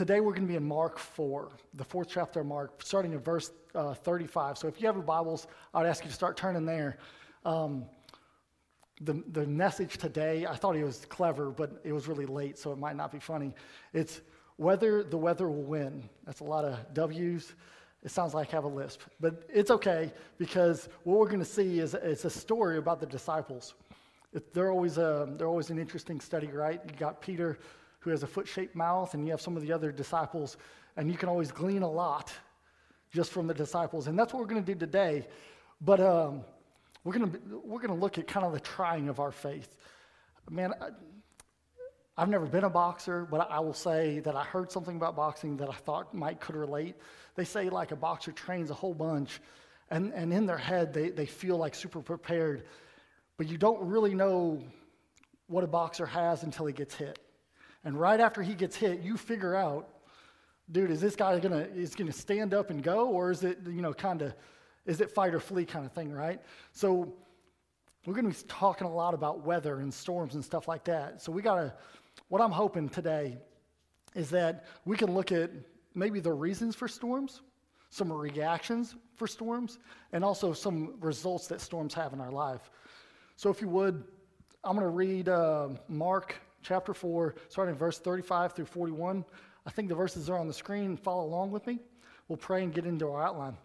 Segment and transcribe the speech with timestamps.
[0.00, 3.18] today we're going to be in Mark 4, the fourth chapter of Mark, starting in
[3.18, 4.56] verse uh, 35.
[4.56, 6.96] So if you have your Bibles, I'd ask you to start turning there.
[7.44, 7.84] Um,
[9.02, 12.72] the, the message today, I thought it was clever, but it was really late, so
[12.72, 13.54] it might not be funny.
[13.92, 14.22] It's
[14.56, 16.08] whether the weather will win.
[16.24, 17.52] That's a lot of W's.
[18.02, 21.44] It sounds like I have a lisp, but it's okay because what we're going to
[21.44, 23.74] see is it's a story about the disciples.
[24.54, 26.80] They're, always a, they're always an interesting study, right?
[26.86, 27.58] You got Peter,
[28.00, 30.56] who has a foot shaped mouth, and you have some of the other disciples,
[30.96, 32.32] and you can always glean a lot
[33.12, 34.06] just from the disciples.
[34.06, 35.26] And that's what we're going to do today.
[35.80, 36.44] But um,
[37.04, 39.76] we're going to we're going to look at kind of the trying of our faith.
[40.50, 40.88] Man, I,
[42.16, 45.56] I've never been a boxer, but I will say that I heard something about boxing
[45.58, 46.96] that I thought might could relate.
[47.34, 49.40] They say like a boxer trains a whole bunch,
[49.90, 52.64] and, and in their head they, they feel like super prepared,
[53.38, 54.62] but you don't really know
[55.46, 57.18] what a boxer has until he gets hit.
[57.84, 59.88] And right after he gets hit, you figure out,
[60.70, 63.82] dude, is this guy gonna is gonna stand up and go, or is it you
[63.82, 64.34] know kind of
[64.86, 66.40] is it fight or flee kind of thing, right?
[66.72, 67.14] So
[68.06, 71.20] we're to be talking a lot about weather and storms and stuff like that.
[71.20, 71.74] So we got to,
[72.28, 73.36] what I'm hoping today
[74.14, 75.50] is that we can look at
[75.94, 77.42] maybe the reasons for storms,
[77.90, 79.78] some reactions for storms,
[80.12, 82.70] and also some results that storms have in our life.
[83.36, 84.02] So if you would,
[84.64, 89.24] I'm going to read uh, Mark chapter 4, starting verse 35 through 41.
[89.66, 90.96] I think the verses are on the screen.
[90.96, 91.78] Follow along with me.
[92.28, 93.56] We'll pray and get into our outline.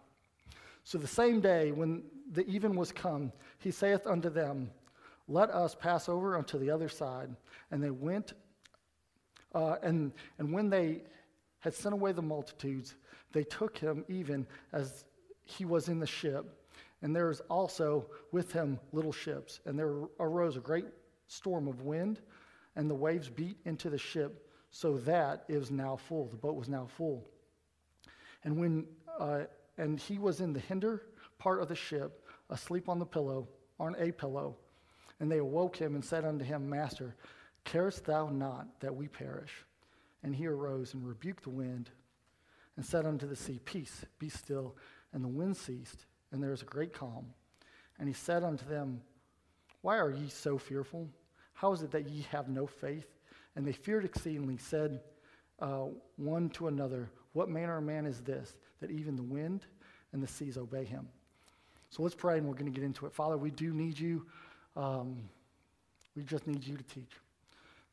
[0.84, 2.02] So the same day, when
[2.32, 4.70] the even was come, he saith unto them,
[5.28, 7.34] Let us pass over unto the other side.
[7.70, 8.34] And they went,
[9.54, 11.02] uh, and, and when they
[11.60, 12.94] had sent away the multitudes,
[13.32, 15.04] they took him even as
[15.44, 16.66] he was in the ship.
[17.02, 19.60] And there was also with him little ships.
[19.66, 20.86] And there arose a great
[21.26, 22.20] storm of wind,
[22.76, 26.28] and the waves beat into the ship, so that it was now full.
[26.28, 27.26] The boat was now full.
[28.44, 28.86] And when
[29.18, 29.44] uh,
[29.78, 31.02] and he was in the hinder
[31.38, 34.56] part of the ship, asleep on the pillow, on a pillow.
[35.20, 37.14] And they awoke him and said unto him, Master,
[37.64, 39.64] carest thou not that we perish?
[40.22, 41.90] And he arose and rebuked the wind
[42.76, 44.76] and said unto the sea, Peace, be still.
[45.12, 47.26] And the wind ceased, and there was a great calm.
[47.98, 49.00] And he said unto them,
[49.80, 51.08] Why are ye so fearful?
[51.56, 53.06] How is it that ye have no faith?
[53.56, 55.00] And they feared exceedingly, said
[55.58, 55.86] uh,
[56.16, 59.64] one to another, What manner of man is this, that even the wind
[60.12, 61.08] and the seas obey him?
[61.88, 63.14] So let's pray and we're going to get into it.
[63.14, 64.26] Father, we do need you.
[64.76, 65.16] Um,
[66.14, 67.12] we just need you to teach.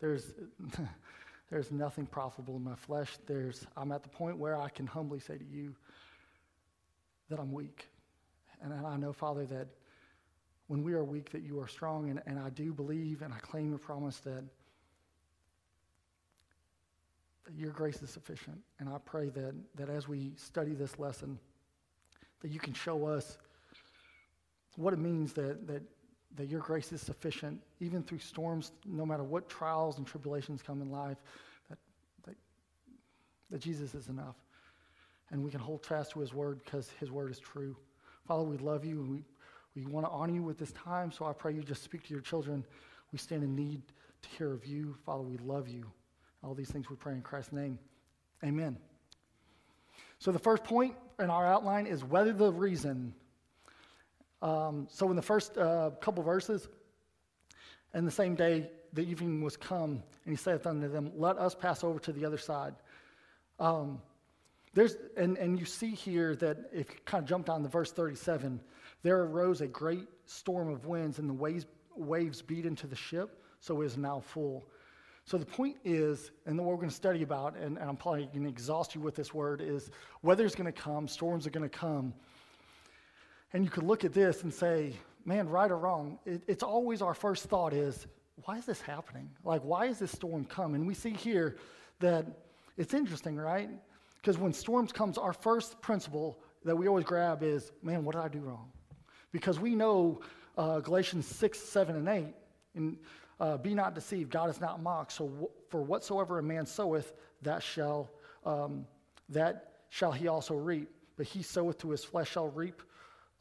[0.01, 0.33] There's,
[1.49, 3.17] there's nothing profitable in my flesh.
[3.25, 5.73] There's, I'm at the point where I can humbly say to you
[7.29, 7.87] that I'm weak.
[8.61, 9.67] And I know, Father, that
[10.73, 12.09] when we are weak, that you are strong.
[12.09, 14.43] And, and I do believe and I claim your promise that
[17.45, 18.57] that your grace is sufficient.
[18.79, 21.37] And I pray that, that as we study this lesson,
[22.41, 23.37] that you can show us
[24.75, 25.83] what it means that, that,
[26.37, 30.81] that your grace is sufficient, even through storms, no matter what trials and tribulations come
[30.81, 31.17] in life,
[31.69, 31.77] that,
[32.25, 32.35] that,
[33.51, 34.37] that Jesus is enough.
[35.29, 37.77] And we can hold fast to his word because his word is true.
[38.27, 39.23] Father, we love you and we,
[39.75, 41.11] we want to honor you with this time.
[41.11, 42.65] So I pray you just speak to your children.
[43.11, 43.81] We stand in need
[44.21, 44.95] to hear of you.
[45.05, 45.85] Father, we love you.
[46.43, 47.79] All these things we pray in Christ's name.
[48.43, 48.77] Amen.
[50.19, 53.13] So, the first point in our outline is whether the reason.
[54.41, 56.67] Um, so, in the first uh, couple verses,
[57.93, 59.91] and the same day the evening was come,
[60.25, 62.73] and he saith unto them, Let us pass over to the other side.
[63.59, 64.01] Um,
[64.73, 67.91] there's, and, and you see here that if you kind of jump down to verse
[67.91, 68.59] 37,
[69.03, 73.43] there arose a great storm of winds, and the waves, waves beat into the ship,
[73.59, 74.65] so it is now full.
[75.25, 78.25] So the point is, and what we're going to study about, and, and I'm probably
[78.25, 79.89] going to exhaust you with this word, is
[80.21, 82.13] weather's going to come, storms are going to come.
[83.53, 87.01] And you could look at this and say, man, right or wrong, it, it's always
[87.01, 88.07] our first thought is,
[88.45, 89.29] why is this happening?
[89.43, 90.73] Like, why is this storm come?
[90.73, 91.57] And we see here
[91.99, 92.25] that
[92.75, 93.69] it's interesting, right?
[94.23, 98.21] Because when storms comes, our first principle that we always grab is, man, what did
[98.21, 98.71] I do wrong?
[99.33, 100.21] Because we know
[100.57, 102.27] uh, Galatians 6, 7, and 8.
[102.75, 102.97] And
[103.41, 105.11] uh, be not deceived, God is not mocked.
[105.11, 108.09] So w- for whatsoever a man soweth, that shall
[108.45, 108.85] um,
[109.27, 110.89] that shall he also reap.
[111.17, 112.81] But he soweth to his flesh shall reap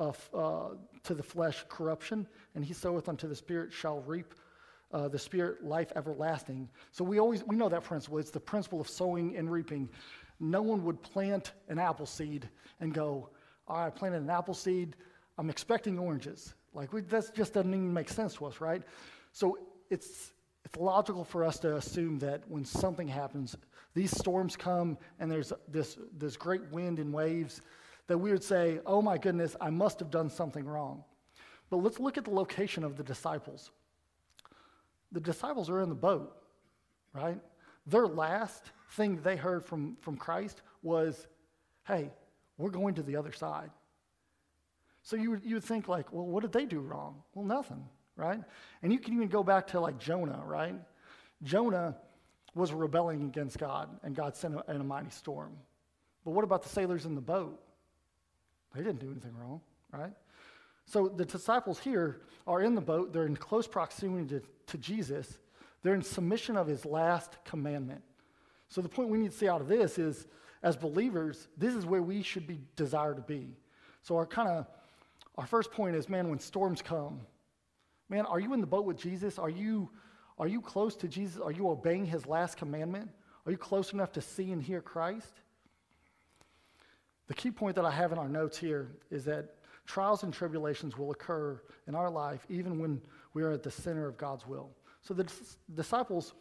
[0.01, 0.71] uh, uh,
[1.05, 2.27] to the flesh corruption,
[2.57, 4.35] and he soweth unto the spirit shall reap
[4.93, 6.69] uh, the spirit life everlasting.
[6.91, 8.19] So we always we know that principle.
[8.19, 9.89] It's the principle of sowing and reaping.
[10.43, 12.49] No one would plant an apple seed
[12.81, 13.31] and go,
[13.69, 14.97] "All right, I planted an apple seed.
[15.39, 18.83] I'm expecting oranges." Like that just doesn't even make sense to us, right?
[19.33, 19.59] So
[19.91, 20.33] it's,
[20.65, 23.57] it's logical for us to assume that when something happens,
[23.95, 27.61] these storms come and there's this, this great wind and waves,
[28.07, 31.05] that we would say, oh my goodness, I must have done something wrong.
[31.71, 33.71] But let's look at the location of the disciples.
[35.13, 36.37] The disciples are in the boat,
[37.13, 37.39] right?
[37.87, 41.27] Their last thing they heard from, from Christ was,
[41.87, 42.11] hey,
[42.59, 43.71] we're going to the other side.
[45.03, 47.23] So you would, you would think, like, well, what did they do wrong?
[47.35, 47.85] Well, nothing,
[48.17, 48.41] right?
[48.83, 50.77] And you can even go back to like Jonah, right?
[51.43, 51.97] Jonah
[52.55, 55.57] was rebelling against God, and God sent a, a mighty storm.
[56.25, 57.61] But what about the sailors in the boat?
[58.75, 59.61] They didn't do anything wrong,
[59.93, 60.13] right?
[60.87, 65.39] So the disciples here are in the boat, they're in close proximity to, to Jesus,
[65.83, 68.03] they're in submission of his last commandment.
[68.73, 70.27] So the point we need to see out of this is
[70.63, 73.55] as believers, this is where we should be desired to be.
[74.01, 74.67] So our kind of
[75.37, 77.21] our first point is, man, when storms come,
[78.09, 79.39] man, are you in the boat with Jesus?
[79.39, 79.91] Are you
[80.39, 81.39] are you close to Jesus?
[81.39, 83.11] Are you obeying his last commandment?
[83.45, 85.35] Are you close enough to see and hear Christ?
[87.27, 90.97] The key point that I have in our notes here is that trials and tribulations
[90.97, 93.03] will occur in our life even when
[93.35, 94.71] we are at the center of God's will.
[95.03, 95.31] So the
[95.75, 96.33] disciples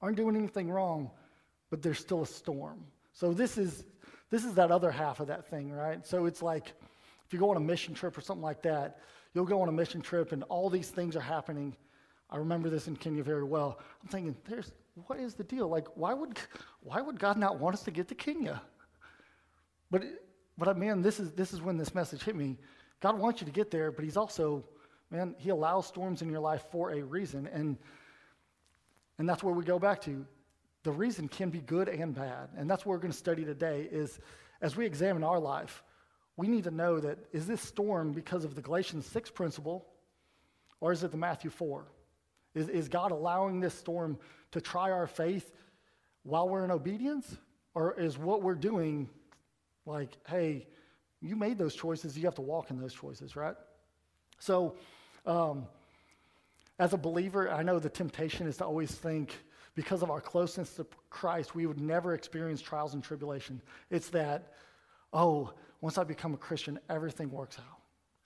[0.00, 1.10] aren't doing anything wrong,
[1.70, 2.84] but there's still a storm.
[3.12, 3.84] So this is
[4.30, 6.06] this is that other half of that thing, right?
[6.06, 6.72] So it's like
[7.26, 9.00] if you go on a mission trip or something like that,
[9.34, 11.76] you'll go on a mission trip and all these things are happening.
[12.30, 13.78] I remember this in Kenya very well.
[14.02, 14.72] I'm thinking, there's
[15.06, 15.68] what is the deal?
[15.68, 16.38] Like, why would
[16.82, 18.60] why would God not want us to get to Kenya?
[19.90, 20.02] But
[20.56, 22.58] but man, this is this is when this message hit me.
[23.00, 24.64] God wants you to get there, but He's also,
[25.10, 27.78] man, He allows storms in your life for a reason, and
[29.18, 30.26] and that's where we go back to.
[30.84, 33.88] The reason can be good and bad, and that's what we're going to study today.
[33.90, 34.18] Is
[34.60, 35.82] as we examine our life,
[36.36, 39.86] we need to know that is this storm because of the Galatians six principle,
[40.80, 41.86] or is it the Matthew four?
[42.54, 44.18] Is, is God allowing this storm
[44.52, 45.52] to try our faith
[46.22, 47.36] while we're in obedience?
[47.74, 49.08] Or is what we're doing
[49.86, 50.66] like, hey,
[51.20, 53.54] you made those choices, you have to walk in those choices, right?
[54.40, 54.74] So,
[55.24, 55.66] um,
[56.78, 59.34] as a believer, I know the temptation is to always think
[59.74, 63.60] because of our closeness to Christ, we would never experience trials and tribulation.
[63.90, 64.52] It's that,
[65.12, 67.78] oh, once I become a Christian, everything works out.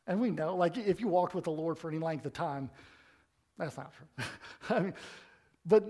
[0.07, 2.71] And we know, like, if you walked with the Lord for any length of time,
[3.59, 4.25] that's not true.
[4.71, 4.95] I mean,
[5.65, 5.85] but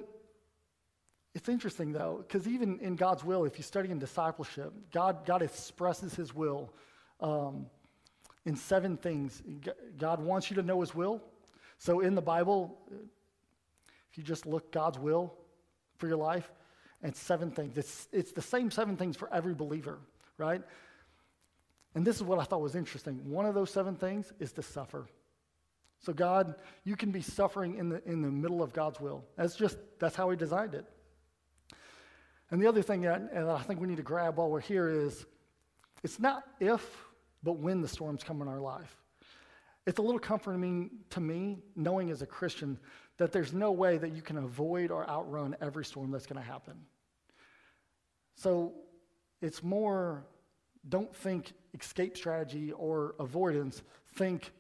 [1.34, 5.42] it's interesting though, because even in God's will, if you study in discipleship, God, God
[5.42, 6.72] expresses his will
[7.20, 7.66] um,
[8.44, 9.42] in seven things.
[9.98, 11.22] God wants you to know his will.
[11.82, 12.78] So in the Bible,
[14.10, 15.34] if you just look God's will
[15.96, 16.50] for your life,
[17.02, 17.76] and seven things.
[17.76, 19.98] It's, it's the same seven things for every believer,
[20.38, 20.62] right?
[21.94, 23.28] And this is what I thought was interesting.
[23.28, 25.06] One of those seven things is to suffer.
[25.98, 29.24] So God, you can be suffering in the, in the middle of God's will.
[29.36, 30.84] That's just, that's how he designed it.
[32.50, 35.24] And the other thing that I think we need to grab while we're here is
[36.02, 36.84] it's not if,
[37.42, 39.01] but when the storms come in our life.
[39.86, 42.78] It's a little comforting to me, knowing as a Christian,
[43.18, 46.48] that there's no way that you can avoid or outrun every storm that's going to
[46.48, 46.74] happen.
[48.36, 48.72] So
[49.40, 50.24] it's more,
[50.88, 53.82] don't think escape strategy or avoidance.
[54.14, 54.52] Think,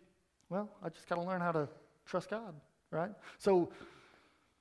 [0.48, 1.68] well, I just got to learn how to
[2.04, 2.54] trust God,
[2.90, 3.10] right?
[3.38, 3.70] So,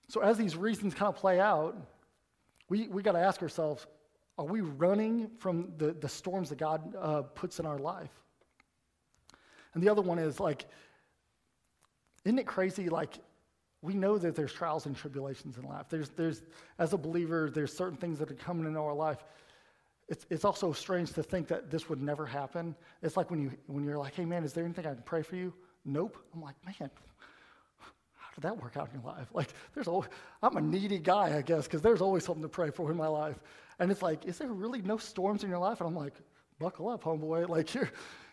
[0.08, 1.76] so as these reasons kind of play out,
[2.70, 3.88] we, we got to ask ourselves
[4.38, 8.10] are we running from the, the storms that God uh, puts in our life?
[9.74, 10.66] And the other one is like,
[12.26, 12.90] isn't it crazy?
[12.90, 13.20] Like,
[13.82, 15.86] we know that there's trials and tribulations in life.
[15.90, 16.44] There's, there's,
[16.78, 19.24] as a believer, there's certain things that are coming into our life.
[20.08, 22.76] It's, it's also strange to think that this would never happen.
[23.02, 25.24] It's like when, you, when you're like, hey, man, is there anything I can pray
[25.24, 25.54] for you?
[25.84, 26.18] Nope.
[26.34, 26.92] I'm like, man,
[28.18, 29.28] how did that work out in your life?
[29.34, 30.10] Like, there's always,
[30.44, 33.08] I'm a needy guy, I guess, because there's always something to pray for in my
[33.08, 33.40] life.
[33.80, 35.82] And it's like, is there really no storms in your life?
[35.82, 36.14] And I'm like,
[36.60, 37.50] buckle up, homeboy.
[37.50, 37.90] Like, you're,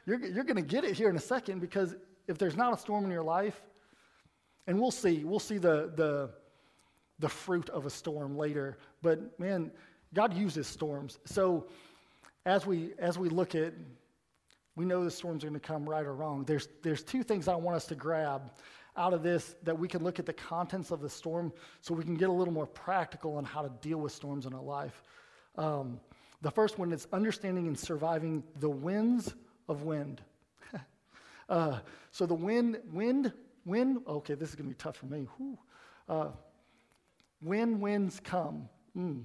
[0.08, 1.94] you're, you're going to get it here in a second because
[2.26, 3.60] if there's not a storm in your life,
[4.66, 6.30] and we'll see, we'll see the, the,
[7.18, 8.78] the fruit of a storm later.
[9.02, 9.70] But man,
[10.14, 11.18] God uses storms.
[11.26, 11.66] So
[12.46, 13.74] as we, as we look at,
[14.76, 16.44] we know the storms are going to come right or wrong.
[16.44, 18.50] There's, there's two things I want us to grab
[18.96, 22.04] out of this that we can look at the contents of the storm so we
[22.04, 25.02] can get a little more practical on how to deal with storms in our life.
[25.56, 26.00] Um,
[26.40, 29.34] the first one is understanding and surviving the winds
[29.68, 30.20] of wind.
[31.48, 33.32] uh, so the wind, wind,
[33.64, 35.26] wind, okay, this is going to be tough for me.
[36.08, 36.28] Uh,
[37.40, 39.22] when winds come, mm.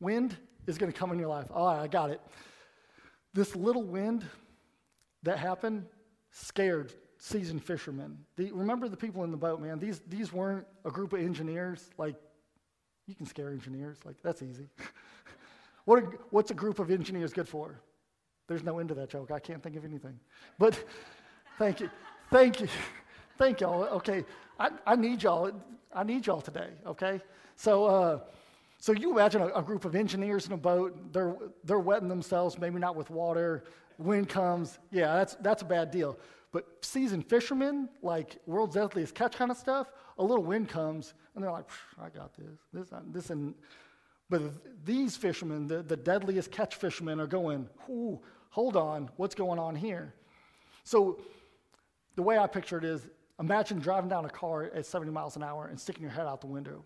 [0.00, 0.36] wind
[0.66, 1.46] is going to come in your life.
[1.52, 2.20] All right, I got it.
[3.32, 4.24] This little wind
[5.22, 5.86] that happened
[6.30, 8.18] scared seasoned fishermen.
[8.36, 9.78] The, remember the people in the boat, man.
[9.78, 11.88] These, these weren't a group of engineers.
[11.96, 12.16] Like,
[13.06, 13.98] you can scare engineers.
[14.04, 14.68] Like, that's easy.
[15.84, 17.80] what what's a group of engineers good for?
[18.46, 19.30] There's no end to that joke.
[19.30, 20.18] I can't think of anything.
[20.58, 20.82] But
[21.58, 21.90] thank you.
[22.30, 22.68] Thank you.
[23.38, 23.84] Thank y'all.
[23.84, 24.24] Okay.
[24.58, 25.50] I, I need y'all.
[25.94, 26.70] I need y'all today.
[26.86, 27.20] Okay.
[27.56, 28.20] So, uh,
[28.78, 31.12] so you imagine a, a, group of engineers in a boat.
[31.12, 31.34] They're,
[31.64, 33.64] they're wetting themselves, maybe not with water.
[33.98, 34.78] Wind comes.
[34.90, 36.18] Yeah, that's, that's a bad deal.
[36.52, 41.42] But seasoned fishermen, like world's deadliest catch kind of stuff, a little wind comes, and
[41.42, 41.68] they're like,
[42.00, 42.58] I got this.
[42.72, 43.54] This, this and,
[44.30, 44.42] but
[44.84, 49.74] these fishermen, the, the deadliest catch fishermen, are going, Ooh, hold on, what's going on
[49.74, 50.14] here?
[50.84, 51.20] So
[52.16, 53.06] the way I picture it is
[53.40, 56.40] imagine driving down a car at 70 miles an hour and sticking your head out
[56.40, 56.84] the window.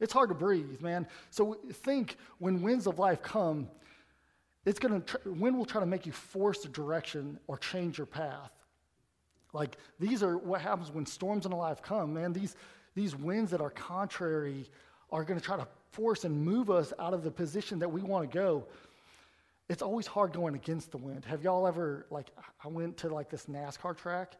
[0.00, 1.06] It's hard to breathe, man.
[1.30, 3.68] So think when winds of life come,
[4.64, 8.06] it's going to wind will try to make you force the direction or change your
[8.06, 8.50] path.
[9.52, 12.32] Like these are what happens when storms in life come, man.
[12.32, 12.56] These
[12.94, 14.70] these winds that are contrary
[15.14, 18.02] are going to try to force and move us out of the position that we
[18.02, 18.66] want to go
[19.68, 21.24] it's always hard going against the wind.
[21.24, 22.30] Have y'all ever, like,
[22.62, 24.36] I went to like this NASCAR track,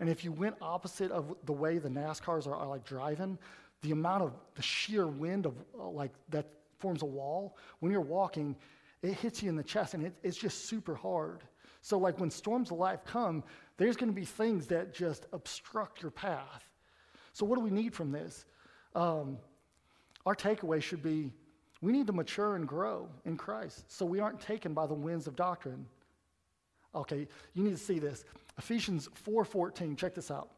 [0.00, 3.38] and if you went opposite of the way the NASCARs are, are like driving,
[3.82, 6.46] the amount of the sheer wind of uh, like that
[6.78, 8.56] forms a wall, when you're walking,
[9.02, 11.42] it hits you in the chest and it, it's just super hard.
[11.82, 13.44] So, like, when storms of life come,
[13.76, 16.64] there's going to be things that just obstruct your path.
[17.32, 18.46] So, what do we need from this?
[18.96, 19.38] Um,
[20.26, 21.32] our takeaway should be
[21.80, 25.26] we need to mature and grow in Christ so we aren't taken by the winds
[25.26, 25.86] of doctrine.
[26.94, 28.24] Okay, you need to see this.
[28.58, 30.50] Ephesians 4:14, check this out.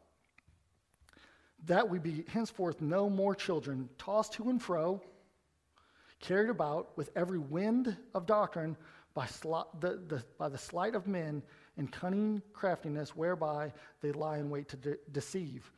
[1.65, 5.01] That we be henceforth no more children, tossed to and fro,
[6.19, 8.77] carried about with every wind of doctrine
[9.13, 9.27] by,
[9.79, 11.43] the, the, by the sleight of men
[11.77, 15.71] and cunning craftiness whereby they lie in wait to de- deceive.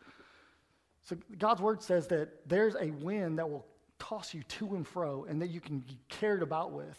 [1.02, 3.66] So God's word says that there's a wind that will
[4.02, 6.98] toss you to and fro and that you can be carried about with.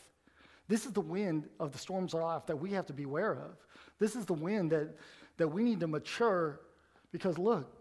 [0.68, 3.32] This is the wind of the storms of life that we have to be aware
[3.32, 3.56] of.
[3.99, 4.97] This is the wind that,
[5.37, 6.61] that we need to mature
[7.11, 7.75] because look,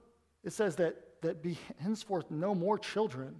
[0.43, 3.35] it says that, that be henceforth no more children.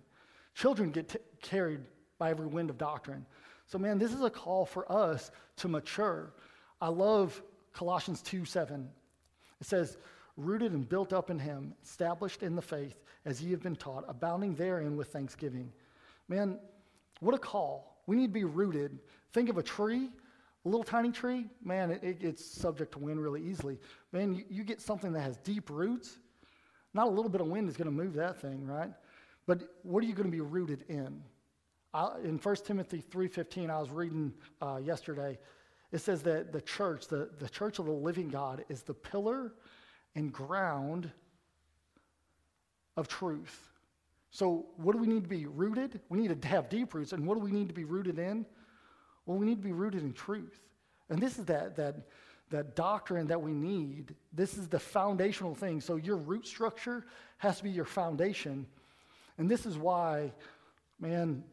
[0.54, 1.82] Children get t- carried
[2.20, 3.26] by every wind of doctrine.
[3.66, 6.32] So, man, this is a call for us to mature.
[6.80, 7.42] I love
[7.74, 8.88] Colossians 2 7.
[9.60, 9.98] It says,
[10.42, 14.06] rooted and built up in him, established in the faith as ye have been taught,
[14.08, 15.72] abounding therein with thanksgiving.
[16.28, 16.60] Man,
[17.20, 18.02] what a call.
[18.08, 19.00] We need to be rooted.
[19.34, 20.10] Think of a tree,
[20.66, 23.80] a little tiny tree, man, it, it, it's subject to wind really easily.
[24.12, 26.18] Man, you, you get something that has deep roots,
[26.94, 28.92] not a little bit of wind is going to move that thing, right?
[29.48, 31.22] But what are you going to be rooted in?
[31.94, 35.40] I, in 1 Timothy 3.15, I was reading uh, yesterday,
[35.92, 39.54] it says that the church, the, the church of the living God, is the pillar
[40.16, 41.12] and ground
[42.98, 43.70] of truth.
[44.32, 46.00] So, what do we need to be rooted?
[46.10, 47.12] We need to have deep roots.
[47.12, 48.46] And what do we need to be rooted in?
[49.26, 50.60] Well, we need to be rooted in truth.
[51.10, 52.08] And this is that, that,
[52.50, 54.16] that doctrine that we need.
[54.32, 55.82] This is the foundational thing.
[55.82, 57.06] So, your root structure
[57.40, 58.66] has to be your foundation.
[59.38, 60.32] And this is why,
[61.00, 61.44] man,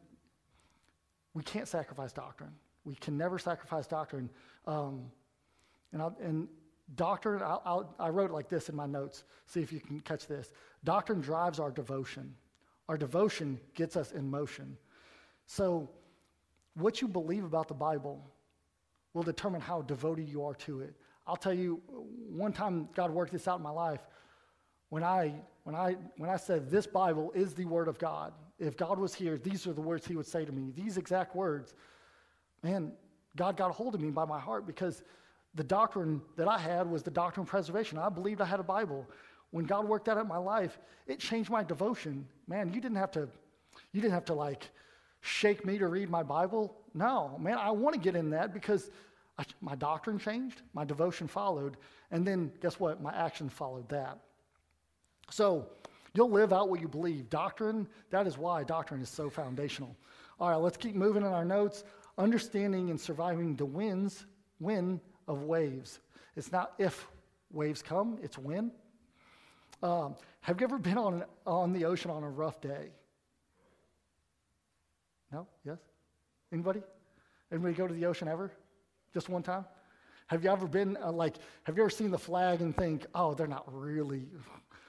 [1.33, 2.53] we can't sacrifice doctrine.
[2.85, 4.29] We can never sacrifice doctrine.
[4.65, 5.11] Um,
[5.91, 6.47] and, and
[6.95, 9.23] Doctrine, I'll, I'll, i wrote like this in my notes.
[9.45, 10.51] See if you can catch this.
[10.83, 12.33] Doctrine drives our devotion.
[12.87, 14.77] Our devotion gets us in motion.
[15.45, 15.89] So,
[16.75, 18.23] what you believe about the Bible
[19.13, 20.95] will determine how devoted you are to it.
[21.27, 21.81] I'll tell you,
[22.29, 24.01] one time God worked this out in my life.
[24.89, 28.75] When I, when I, when I said, This Bible is the Word of God, if
[28.75, 31.75] God was here, these are the words He would say to me, these exact words.
[32.63, 32.93] Man,
[33.35, 35.03] God got a hold of me by my heart because
[35.55, 37.97] the doctrine that I had was the doctrine of preservation.
[37.97, 39.07] I believed I had a Bible.
[39.51, 40.77] When God worked that out in my life,
[41.07, 42.27] it changed my devotion.
[42.47, 43.27] Man, you didn't have to,
[43.91, 44.69] you didn't have to like
[45.21, 46.75] shake me to read my Bible.
[46.93, 48.91] No, man, I want to get in that because
[49.37, 51.77] I, my doctrine changed, my devotion followed,
[52.11, 53.01] and then guess what?
[53.01, 54.19] My action followed that.
[55.31, 55.67] So
[56.13, 57.29] you'll live out what you believe.
[57.29, 59.95] Doctrine, that is why doctrine is so foundational.
[60.39, 61.83] All right, let's keep moving in our notes.
[62.17, 64.25] Understanding and surviving the winds,
[64.59, 65.99] win of waves.
[66.35, 67.07] It's not if
[67.51, 68.71] waves come, it's when.
[69.81, 72.89] Um, have you ever been on, on the ocean on a rough day?
[75.31, 75.47] No?
[75.63, 75.77] Yes?
[76.51, 76.81] Anybody?
[77.51, 78.51] Anybody go to the ocean ever?
[79.13, 79.63] Just one time?
[80.27, 83.33] Have you ever been uh, like, have you ever seen the flag and think, oh,
[83.33, 84.27] they're not really,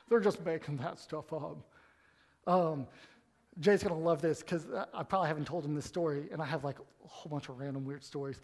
[0.08, 1.58] they're just making that stuff up?
[2.46, 2.86] Um,
[3.58, 6.64] Jay's gonna love this because I probably haven't told him this story, and I have
[6.64, 8.40] like a whole bunch of random weird stories.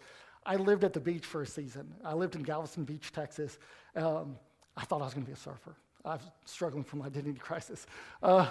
[0.47, 1.93] I lived at the beach for a season.
[2.05, 3.59] I lived in Galveston Beach, Texas.
[3.97, 4.37] Um,
[4.77, 5.75] I thought I was going to be a surfer.
[6.05, 7.85] I was struggling from my identity crisis.
[8.23, 8.47] Uh,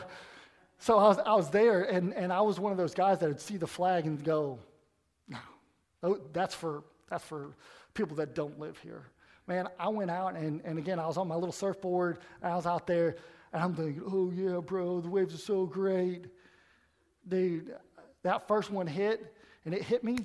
[0.79, 3.29] so I was, I was there, and, and I was one of those guys that
[3.29, 4.59] would see the flag and go,
[5.26, 5.38] no,
[6.03, 7.57] oh, that's for, that's for
[7.95, 9.07] people that don't live here.
[9.47, 12.57] Man, I went out, and, and again, I was on my little surfboard, and I
[12.57, 13.17] was out there,
[13.55, 16.26] and I'm thinking, oh, yeah, bro, the waves are so great.
[17.26, 17.75] Dude,
[18.23, 19.35] that first one hit,
[19.65, 20.19] and it hit me,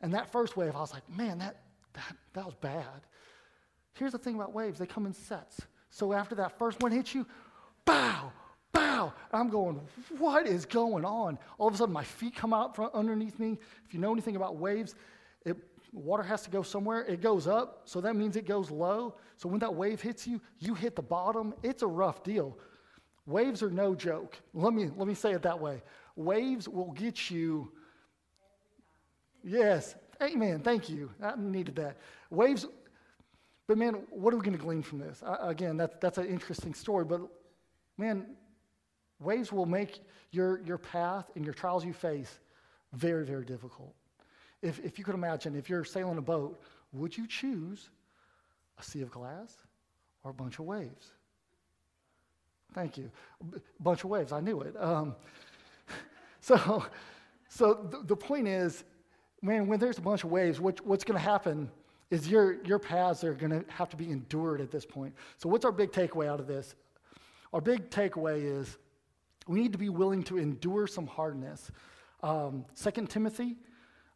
[0.00, 1.62] and that first wave, I was like, man, that,
[1.94, 3.06] that, that was bad.
[3.94, 5.60] Here's the thing about waves they come in sets.
[5.90, 7.26] So after that first one hits you,
[7.84, 8.30] bow,
[8.72, 9.12] bow.
[9.32, 9.80] I'm going,
[10.18, 11.38] what is going on?
[11.58, 13.58] All of a sudden, my feet come out from underneath me.
[13.86, 14.94] If you know anything about waves,
[15.46, 15.56] it,
[15.92, 17.04] water has to go somewhere.
[17.04, 19.14] It goes up, so that means it goes low.
[19.38, 21.54] So when that wave hits you, you hit the bottom.
[21.62, 22.58] It's a rough deal.
[23.24, 24.38] Waves are no joke.
[24.52, 25.82] Let me, let me say it that way.
[26.14, 27.72] Waves will get you.
[29.46, 30.60] Yes, amen.
[30.60, 31.10] Thank you.
[31.22, 31.98] I needed that.
[32.30, 32.66] Waves
[33.68, 35.22] but man, what are we going to glean from this?
[35.24, 37.20] Uh, again, that's, that's an interesting story, but
[37.98, 38.26] man,
[39.18, 40.00] waves will make
[40.30, 42.38] your, your path and your trials you face
[42.92, 43.92] very, very difficult.
[44.62, 46.60] If, if you could imagine, if you're sailing a boat,
[46.92, 47.90] would you choose
[48.78, 49.52] a sea of glass
[50.22, 51.10] or a bunch of waves?
[52.72, 53.10] Thank you.
[53.52, 54.80] A bunch of waves, I knew it.
[54.80, 55.16] Um,
[56.40, 56.84] so
[57.48, 58.84] so the, the point is,
[59.42, 61.70] man, when there's a bunch of waves, what, what's going to happen
[62.10, 65.14] is your, your paths are going to have to be endured at this point.
[65.38, 66.74] So, what's our big takeaway out of this?
[67.52, 68.76] Our big takeaway is
[69.46, 71.70] we need to be willing to endure some hardness.
[72.22, 73.56] Um, 2 Timothy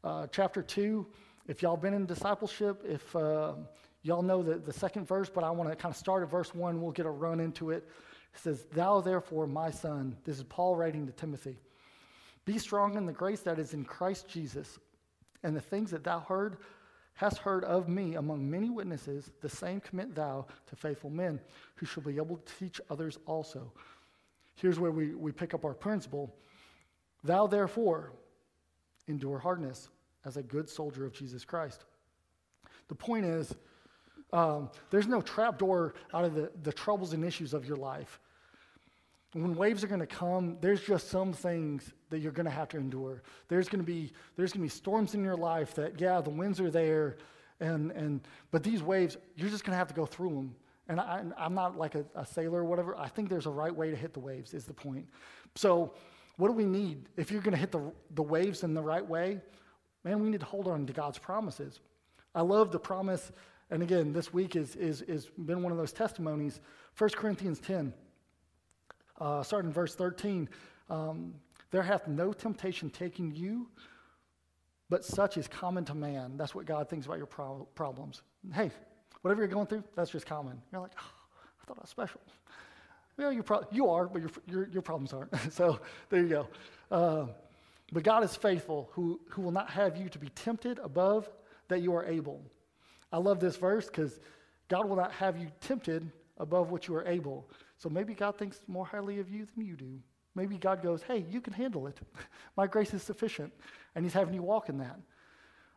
[0.02, 1.06] uh, chapter 2,
[1.46, 3.54] if y'all been in discipleship, if uh,
[4.02, 6.54] y'all know the, the second verse, but I want to kind of start at verse
[6.54, 7.88] 1, we'll get a run into it.
[8.34, 11.58] It says, Thou therefore, my son, this is Paul writing to Timothy,
[12.44, 14.78] be strong in the grace that is in Christ Jesus,
[15.42, 16.58] and the things that thou heard
[17.14, 21.38] hast heard of me among many witnesses, the same commit thou to faithful men
[21.74, 23.70] who shall be able to teach others also.
[24.54, 26.34] Here's where we, we pick up our principle.
[27.22, 28.12] Thou therefore
[29.06, 29.90] endure hardness
[30.24, 31.84] as a good soldier of Jesus Christ.
[32.88, 33.54] The point is,
[34.32, 38.18] um, there's no trapdoor out of the, the troubles and issues of your life.
[39.32, 42.68] When waves are going to come, there's just some things that you're going to have
[42.68, 43.22] to endure.
[43.48, 46.30] There's going to be there's going to be storms in your life that yeah, the
[46.30, 47.16] winds are there,
[47.60, 48.20] and and
[48.50, 50.54] but these waves, you're just going to have to go through them.
[50.88, 52.96] And I, am not like a, a sailor or whatever.
[52.96, 54.54] I think there's a right way to hit the waves.
[54.54, 55.06] Is the point.
[55.54, 55.94] So,
[56.36, 59.06] what do we need if you're going to hit the the waves in the right
[59.06, 59.40] way?
[60.04, 61.80] Man, we need to hold on to God's promises.
[62.34, 63.32] I love the promise,
[63.70, 66.60] and again, this week is is is been one of those testimonies.
[66.96, 67.94] 1 Corinthians 10
[69.20, 70.48] uh, starting verse 13.
[70.88, 71.34] Um,
[71.70, 73.68] there hath no temptation taken you,
[74.88, 76.36] but such is common to man.
[76.36, 78.22] That's what God thinks about your pro- problems.
[78.52, 78.70] Hey,
[79.22, 80.60] whatever you're going through, that's just common.
[80.72, 81.12] You're like, oh,
[81.62, 82.20] I thought I was special.
[83.16, 85.30] Well, you, pro- you are, but your, your, your problems aren't.
[85.52, 85.78] so
[86.08, 86.48] there you go.
[86.90, 87.26] Uh,
[87.92, 91.28] but God is faithful, who, who will not have you to be tempted above
[91.68, 92.42] that you are able.
[93.12, 94.20] I love this verse because
[94.68, 97.48] God will not have you tempted above what you are able.
[97.76, 100.00] So maybe God thinks more highly of you than you do.
[100.34, 101.98] Maybe God goes, hey, you can handle it.
[102.56, 103.52] My grace is sufficient.
[103.94, 105.00] And He's having you walk in that.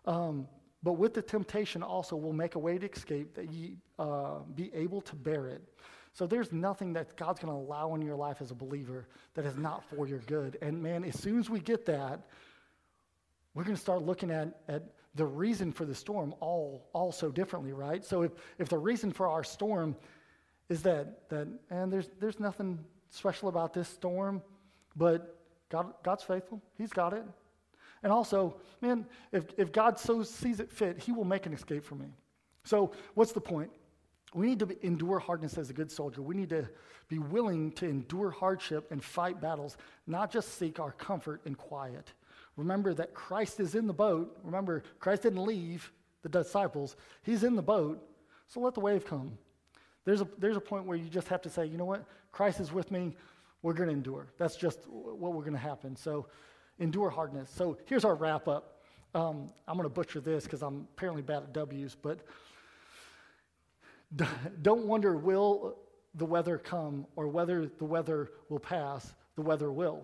[0.05, 0.47] Um,
[0.83, 4.69] but with the temptation also will make a way to escape that ye uh, be
[4.73, 5.63] able to bear it.
[6.11, 9.45] So there's nothing that God's going to allow in your life as a believer that
[9.45, 10.57] is not for your good.
[10.61, 12.27] And man, as soon as we get that,
[13.55, 14.83] we're going to start looking at, at
[15.15, 18.03] the reason for the storm all, all so differently, right?
[18.03, 19.95] So if, if the reason for our storm
[20.69, 22.79] is that, that and there's, there's nothing
[23.13, 24.41] special about this storm,
[24.95, 25.37] but
[25.69, 26.61] God, God's faithful.
[26.77, 27.23] He's got it.
[28.01, 31.85] And also, man, if, if God so sees it fit, He will make an escape
[31.85, 32.07] for me.
[32.63, 33.71] So, what's the point?
[34.33, 36.21] We need to endure hardness as a good soldier.
[36.21, 36.67] We need to
[37.07, 42.13] be willing to endure hardship and fight battles, not just seek our comfort and quiet.
[42.57, 44.37] Remember that Christ is in the boat.
[44.43, 45.91] Remember, Christ didn't leave
[46.23, 48.01] the disciples, He's in the boat.
[48.47, 49.37] So let the wave come.
[50.05, 52.05] There's a, there's a point where you just have to say, you know what?
[52.33, 53.15] Christ is with me.
[53.61, 54.27] We're going to endure.
[54.37, 55.95] That's just what we're going to happen.
[55.95, 56.27] So
[56.79, 57.49] endure hardness.
[57.49, 58.81] So here's our wrap up.
[59.15, 62.19] Um, I'm going to butcher this because I'm apparently bad at W's, but
[64.61, 65.77] don't wonder will
[66.15, 69.13] the weather come or whether the weather will pass.
[69.35, 70.03] The weather will.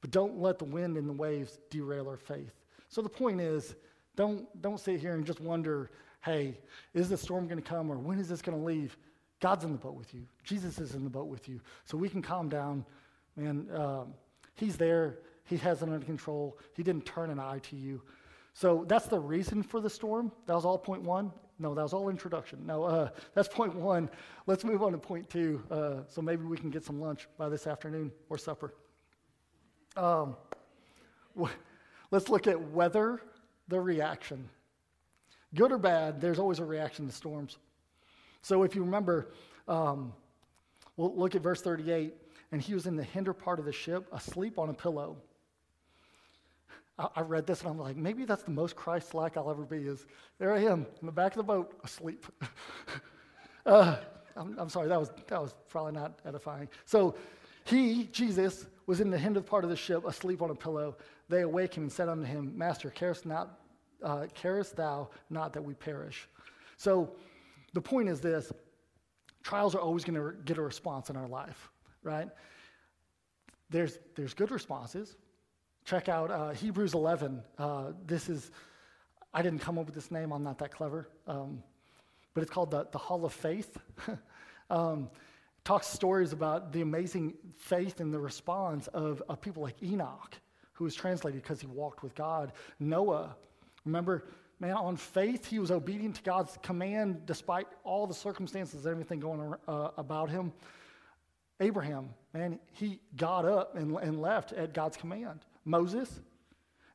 [0.00, 2.52] But don't let the wind and the waves derail our faith.
[2.88, 3.76] So the point is,
[4.16, 5.90] don't, don't sit here and just wonder,
[6.24, 6.58] hey,
[6.94, 8.96] is the storm going to come or when is this going to leave?
[9.42, 10.22] God's in the boat with you.
[10.44, 11.60] Jesus is in the boat with you.
[11.84, 12.86] So we can calm down.
[13.36, 14.14] Man, um,
[14.54, 15.18] He's there.
[15.44, 16.58] He has it under control.
[16.74, 18.00] He didn't turn an eye to you.
[18.54, 20.30] So that's the reason for the storm.
[20.46, 21.32] That was all point one.
[21.58, 22.64] No, that was all introduction.
[22.64, 24.08] No, uh, that's point one.
[24.46, 25.62] Let's move on to point two.
[25.70, 28.74] Uh, so maybe we can get some lunch by this afternoon or supper.
[29.96, 30.36] Um,
[32.10, 33.20] let's look at weather,
[33.68, 34.48] the reaction.
[35.54, 37.58] Good or bad, there's always a reaction to storms.
[38.42, 39.32] So if you remember,
[39.68, 40.12] um,
[40.96, 42.14] we'll look at verse 38.
[42.50, 45.16] And he was in the hinder part of the ship, asleep on a pillow.
[46.98, 49.64] I, I read this and I'm like, maybe that's the most Christ like I'll ever
[49.64, 50.04] be is
[50.38, 52.26] there I am in the back of the boat, asleep.
[53.66, 53.96] uh,
[54.36, 56.68] I'm, I'm, sorry, that was, that was probably not edifying.
[56.84, 57.14] So
[57.64, 60.96] he, Jesus, was in the hinder part of the ship, asleep on a pillow.
[61.28, 63.60] They awake him and said unto him, Master, carest, not,
[64.02, 66.28] uh, carest thou not that we perish?
[66.76, 67.14] So
[67.72, 68.52] the point is this
[69.42, 71.70] trials are always going to get a response in our life,
[72.02, 72.28] right?
[73.70, 75.16] There's, there's good responses.
[75.84, 77.42] Check out uh, Hebrews 11.
[77.58, 78.50] Uh, this is,
[79.34, 81.62] I didn't come up with this name, I'm not that clever, um,
[82.34, 83.76] but it's called the, the Hall of Faith.
[84.70, 85.10] um,
[85.64, 90.36] talks stories about the amazing faith and the response of, of people like Enoch,
[90.72, 92.52] who was translated because he walked with God.
[92.78, 93.36] Noah,
[93.84, 94.24] remember,
[94.62, 99.18] man, on faith, he was obedient to God's command despite all the circumstances and everything
[99.18, 100.52] going uh, about him.
[101.58, 105.40] Abraham, man, he got up and, and left at God's command.
[105.64, 106.20] Moses,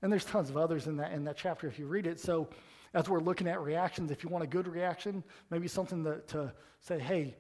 [0.02, 2.22] and there's tons of others in that, in that chapter if you read it.
[2.22, 2.48] So,
[2.94, 6.54] as we're looking at reactions, if you want a good reaction, maybe something to, to
[6.80, 7.36] say, hey,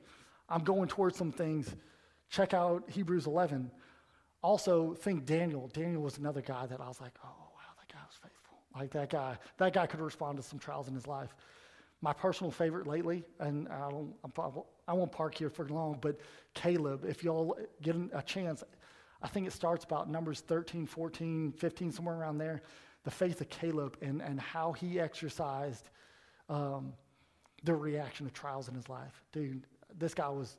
[0.49, 1.73] I'm going towards some things,
[2.29, 3.71] check out Hebrews 11.
[4.43, 5.69] Also, think Daniel.
[5.73, 8.59] Daniel was another guy that I was like, oh, wow, that guy was faithful.
[8.77, 11.35] Like that guy, that guy could respond to some trials in his life.
[12.01, 14.31] My personal favorite lately, and I, don't, I'm,
[14.87, 16.19] I won't park here for long, but
[16.53, 18.63] Caleb, if y'all get a chance,
[19.21, 22.61] I think it starts about Numbers 13, 14, 15, somewhere around there.
[23.03, 25.89] The faith of Caleb and, and how he exercised
[26.49, 26.93] um,
[27.63, 29.23] the reaction to trials in his life.
[29.31, 29.65] Dude,
[29.97, 30.57] this guy was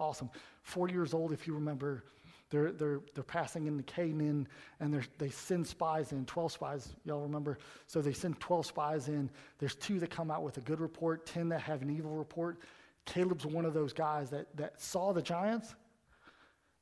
[0.00, 0.30] awesome.
[0.62, 2.04] 40 years old, if you remember,
[2.50, 4.48] they're, they're, they're passing into Canaan
[4.80, 7.58] and they send spies in, 12 spies, y'all remember?
[7.86, 9.30] So they send 12 spies in.
[9.58, 12.58] There's two that come out with a good report, 10 that have an evil report.
[13.06, 15.74] Caleb's one of those guys that, that saw the giants.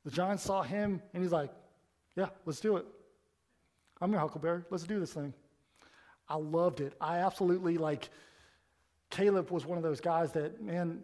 [0.05, 1.51] The giants saw him and he's like,
[2.17, 2.87] Yeah, let's do it.
[4.01, 4.63] I'm your Huckleberry.
[4.71, 5.35] Let's do this thing.
[6.29, 6.95] I loved it.
[7.01, 8.09] I absolutely like
[9.11, 11.03] Caleb was one of those guys that, man,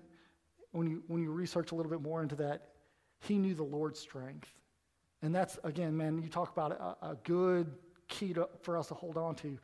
[0.72, 2.73] when you, when you research a little bit more into that,
[3.24, 4.48] he knew the Lord's strength.
[5.22, 7.72] And that's, again, man, you talk about a, a good
[8.08, 9.58] key to, for us to hold on to.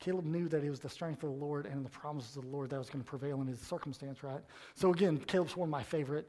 [0.00, 2.48] Caleb knew that it was the strength of the Lord and the promises of the
[2.48, 4.42] Lord that was going to prevail in his circumstance, right?
[4.74, 6.28] So, again, Caleb's one of my favorite.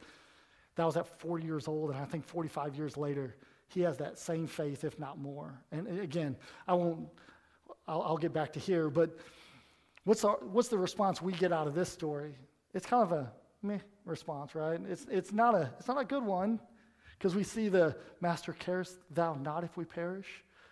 [0.76, 3.36] That was at 40 years old, and I think 45 years later,
[3.68, 5.54] he has that same faith, if not more.
[5.72, 6.36] And again,
[6.68, 7.08] I won't,
[7.88, 9.18] I'll, I'll get back to here, but
[10.06, 12.36] what's, our, what's the response we get out of this story?
[12.74, 14.80] It's kind of a meh response, right?
[14.90, 16.60] It's, it's, not, a, it's not a good one
[17.18, 20.28] because we see the Master cares thou not if we perish,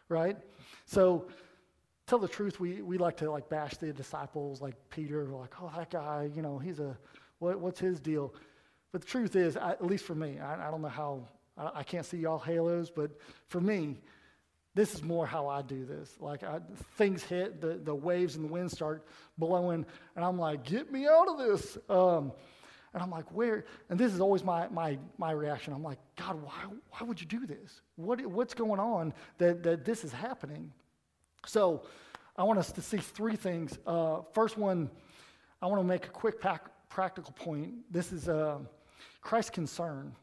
[0.09, 0.37] right?
[0.85, 1.27] So,
[2.07, 5.53] tell the truth, we, we like to like bash the disciples like Peter, We're like,
[5.61, 6.97] oh, that guy, you know, he's a,
[7.39, 8.33] what, what's his deal?
[8.91, 11.71] But the truth is, I, at least for me, I, I don't know how, I,
[11.75, 13.11] I, can't see y'all halos, but
[13.47, 13.97] for me,
[14.73, 16.15] this is more how I do this.
[16.19, 16.59] Like I,
[16.95, 19.05] things hit, the, the waves and the wind start
[19.37, 21.77] blowing, and I'm like, get me out of this.
[21.89, 22.31] Um,
[22.93, 23.65] and I'm like, where?
[23.89, 25.73] And this is always my, my, my reaction.
[25.73, 26.53] I'm like, God, why,
[26.91, 27.81] why would you do this?
[27.95, 30.71] What, what's going on that, that this is happening?
[31.45, 31.83] So
[32.35, 33.77] I want us to see three things.
[33.85, 34.89] Uh, first one,
[35.61, 37.73] I want to make a quick pack, practical point.
[37.91, 38.59] This is uh,
[39.21, 40.15] Christ's concern.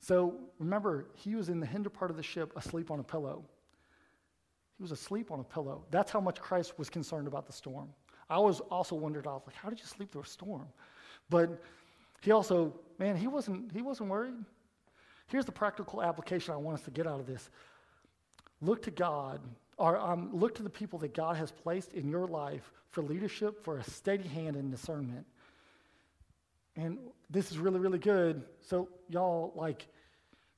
[0.00, 3.44] So remember, he was in the hinder part of the ship asleep on a pillow.
[4.76, 5.84] He was asleep on a pillow.
[5.90, 7.88] That's how much Christ was concerned about the storm.
[8.28, 10.66] I always also wondered, I was like, how did you sleep through a storm?
[11.28, 11.62] But
[12.20, 14.34] he also, man, he wasn't, he wasn't worried.
[15.28, 17.50] Here's the practical application I want us to get out of this.
[18.60, 19.40] Look to God,
[19.76, 23.62] or um, look to the people that God has placed in your life for leadership,
[23.64, 25.26] for a steady hand and discernment.
[26.76, 26.98] And
[27.30, 28.42] this is really, really good.
[28.60, 29.88] So, y'all, like,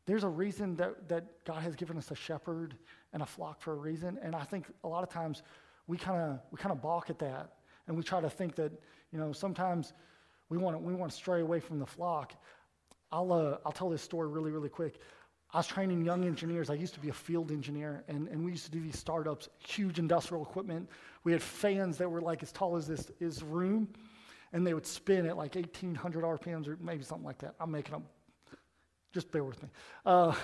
[0.06, 2.74] there's a reason that, that God has given us a shepherd
[3.12, 4.18] and a flock for a reason.
[4.22, 5.42] And I think a lot of times
[5.86, 7.54] we kind of we kind of balk at that,
[7.86, 8.72] and we try to think that
[9.10, 9.92] you know sometimes
[10.48, 12.34] we want to we want to stray away from the flock.
[13.10, 15.00] I'll uh, I'll tell this story really really quick.
[15.52, 16.68] I was training young engineers.
[16.68, 19.48] I used to be a field engineer, and, and we used to do these startups,
[19.58, 20.90] huge industrial equipment.
[21.24, 23.88] We had fans that were like as tall as this, this room,
[24.52, 27.54] and they would spin at like 1,800 RPMs or maybe something like that.
[27.58, 28.04] I'm making them.
[29.14, 29.70] Just bear with me.
[30.04, 30.34] Uh,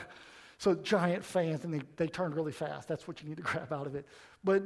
[0.57, 2.89] so giant fans, and they, they turned really fast.
[2.89, 4.07] That's what you need to grab out of it.
[4.43, 4.63] But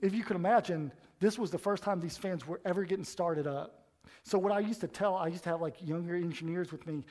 [0.00, 3.46] if you could imagine, this was the first time these fans were ever getting started
[3.46, 3.83] up.
[4.22, 7.04] So what I used to tell, I used to have like younger engineers with me,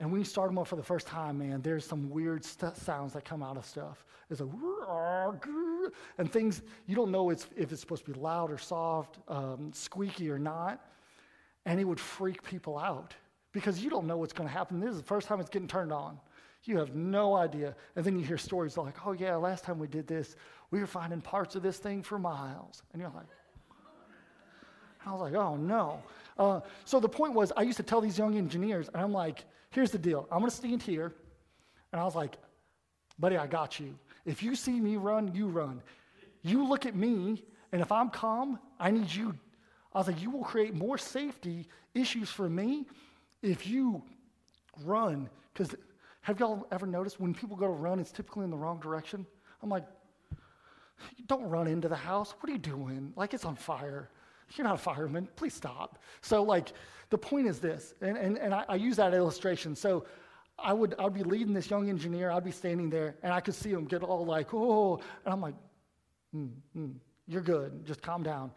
[0.00, 2.76] and when you start them up for the first time, man, there's some weird st-
[2.76, 4.04] sounds that come out of stuff.
[4.30, 4.48] It's a
[6.18, 9.70] and things you don't know it's, if it's supposed to be loud or soft, um,
[9.72, 10.84] squeaky or not,
[11.66, 13.14] and it would freak people out
[13.52, 14.80] because you don't know what's going to happen.
[14.80, 16.18] This is the first time it's getting turned on.
[16.64, 17.74] You have no idea.
[17.96, 20.36] And then you hear stories like, oh, yeah, last time we did this,
[20.70, 22.82] we were finding parts of this thing for miles.
[22.92, 23.26] And you're like,
[25.06, 26.02] I was like, oh, no.
[26.38, 29.44] Uh, so the point was, I used to tell these young engineers, and I'm like,
[29.70, 30.26] here's the deal.
[30.30, 31.12] I'm going to stand here.
[31.92, 32.36] And I was like,
[33.18, 33.98] buddy, I got you.
[34.24, 35.82] If you see me run, you run.
[36.42, 39.34] You look at me, and if I'm calm, I need you.
[39.94, 42.86] I was like, you will create more safety issues for me
[43.42, 44.02] if you
[44.84, 45.28] run.
[45.52, 45.74] Because
[46.22, 49.26] have y'all ever noticed when people go to run, it's typically in the wrong direction?
[49.62, 49.84] I'm like,
[51.26, 52.34] don't run into the house.
[52.40, 53.12] What are you doing?
[53.16, 54.08] Like it's on fire.
[54.56, 55.28] You're not a fireman.
[55.36, 55.98] Please stop.
[56.20, 56.72] So, like,
[57.10, 59.74] the point is this, and, and, and I, I use that illustration.
[59.74, 60.04] So,
[60.58, 62.30] I would, I would be leading this young engineer.
[62.30, 65.40] I'd be standing there, and I could see him get all like, oh, and I'm
[65.40, 65.54] like,
[66.34, 66.94] mm, mm,
[67.26, 67.84] you're good.
[67.84, 68.52] Just calm down.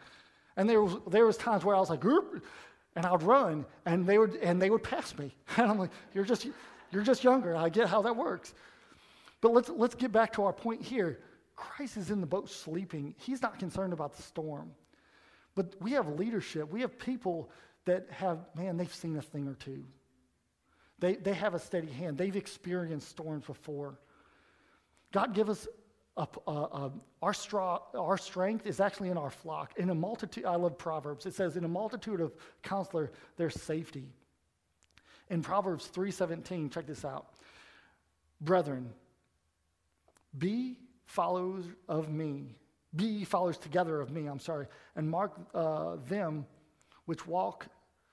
[0.56, 4.18] And there was, there was times where I was like, and I'd run, and they
[4.18, 5.34] would, and they would pass me.
[5.56, 6.46] And I'm like, you're just,
[6.90, 7.56] you're just younger.
[7.56, 8.54] I get how that works.
[9.40, 11.20] But let's, let's get back to our point here.
[11.56, 13.14] Christ is in the boat sleeping.
[13.18, 14.70] He's not concerned about the storm.
[15.56, 16.70] But we have leadership.
[16.70, 17.50] We have people
[17.86, 19.84] that have, man, they've seen a thing or two.
[21.00, 22.16] They, they have a steady hand.
[22.16, 23.98] They've experienced storms before.
[25.12, 25.66] God give us
[26.16, 26.92] a, a, a,
[27.22, 29.72] our, straw, our strength is actually in our flock.
[29.76, 31.26] In a multitude, I love Proverbs.
[31.26, 34.08] It says, in a multitude of counselor, there's safety.
[35.28, 37.26] In Proverbs 3:17, check this out.
[38.40, 38.92] Brethren,
[40.38, 42.54] be followers of me.
[42.96, 46.46] Be followers together of me, I'm sorry, and mark uh, them
[47.04, 47.66] which walk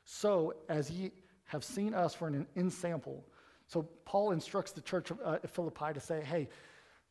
[0.06, 1.12] so as ye
[1.46, 3.24] have seen us for an ensample.
[3.68, 6.50] So Paul instructs the church of uh, Philippi to say, hey,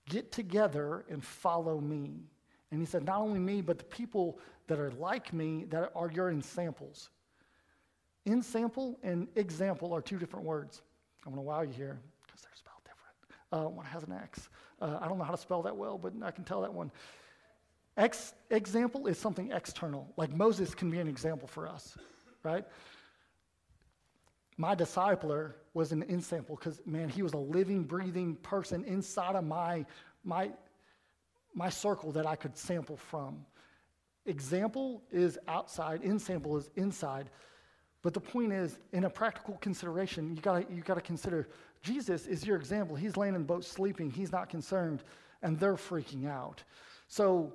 [0.09, 2.25] get together and follow me.
[2.71, 6.11] And he said, not only me, but the people that are like me that are
[6.11, 7.11] your ensamples.
[8.27, 10.83] Ensample and example are two different words.
[11.27, 13.67] I'm going to wow you here because they're spelled different.
[13.67, 14.49] Uh, one has an X.
[14.81, 16.91] Uh, I don't know how to spell that well, but I can tell that one.
[17.97, 20.13] Ex- example is something external.
[20.17, 21.97] Like Moses can be an example for us,
[22.43, 22.65] right?
[24.57, 29.45] My discipler was an ensample because, man, he was a living, breathing person inside of
[29.45, 29.85] my,
[30.25, 30.51] my,
[31.55, 33.45] my circle that I could sample from.
[34.25, 37.31] Example is outside, ensample is inside.
[38.03, 41.49] But the point is, in a practical consideration, you gotta, you got to consider
[41.83, 42.97] Jesus is your example.
[42.97, 44.11] He's laying in the boat sleeping.
[44.11, 45.03] He's not concerned,
[45.43, 46.63] and they're freaking out.
[47.09, 47.53] So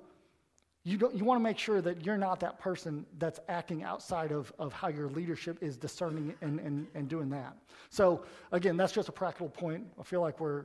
[0.87, 4.31] you, don't, you want to make sure that you're not that person that's acting outside
[4.31, 7.57] of, of how your leadership is discerning and, and, and doing that.
[7.89, 8.23] So
[8.53, 9.85] again, that's just a practical point.
[9.99, 10.63] I feel like we're,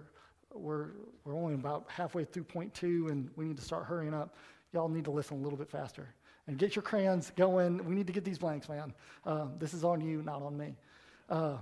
[0.54, 0.90] we're,
[1.24, 4.36] we're only about halfway through point two, and we need to start hurrying up.
[4.72, 6.14] Y'all need to listen a little bit faster
[6.46, 7.84] and get your crayons going.
[7.84, 8.94] We need to get these blanks, man.
[9.26, 10.76] Uh, this is on you, not on me.
[11.28, 11.56] Uh,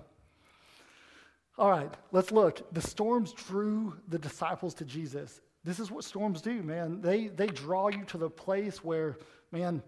[1.57, 2.71] all right, let's look.
[2.75, 5.41] The storms drew the disciples to Jesus.
[5.65, 7.01] This is what storms do, man.
[7.01, 9.19] They, they draw you to the place where,
[9.53, 9.83] man,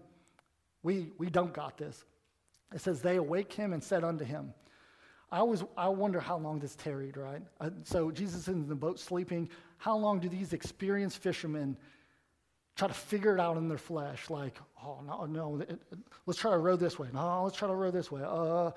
[0.83, 2.03] we, we don't got this.
[2.73, 4.53] It says, they awake him and said unto him.
[5.31, 7.41] I always I wonder how long this tarried, right?
[7.59, 9.49] Uh, so Jesus is in the boat sleeping.
[9.77, 11.75] How long do these experienced fishermen
[12.75, 16.39] try to figure it out in their flesh, like, oh, no, no, it, it, let's
[16.39, 17.07] try to row this way.
[17.13, 18.21] No, let's try to row this way.
[18.23, 18.71] Uh,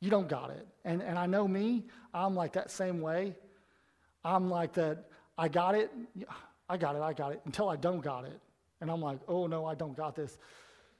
[0.00, 0.66] you don't got it.
[0.84, 3.34] And, and I know me, I'm like that same way.
[4.24, 5.90] I'm like that, I got it,
[6.68, 8.40] I got it, I got it, until I don't got it.
[8.80, 10.38] And I'm like, oh, no, I don't got this.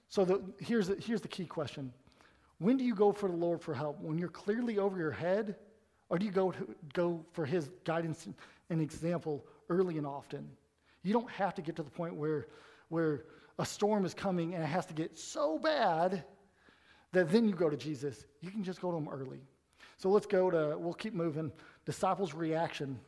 [0.09, 1.93] So the, here's, the, here's the key question
[2.59, 4.01] When do you go for the Lord for help?
[4.01, 5.57] When you're clearly over your head,
[6.09, 8.29] or do you go, to, go for His guidance
[8.71, 10.49] and example early and often?
[11.03, 12.49] You don't have to get to the point where,
[12.89, 13.25] where
[13.59, 16.25] a storm is coming and it has to get so bad
[17.13, 18.27] that then you go to Jesus.
[18.41, 19.41] You can just go to him early.
[19.97, 21.53] So let's go to, we'll keep moving.
[21.85, 22.99] Disciples' reaction.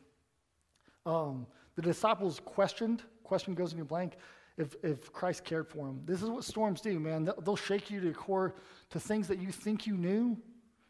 [1.07, 4.13] Um, the disciples questioned, question goes in your blank,
[4.57, 6.01] if, if Christ cared for them.
[6.05, 7.29] This is what storms do, man.
[7.43, 8.55] They'll shake you to the core
[8.89, 10.37] to things that you think you knew,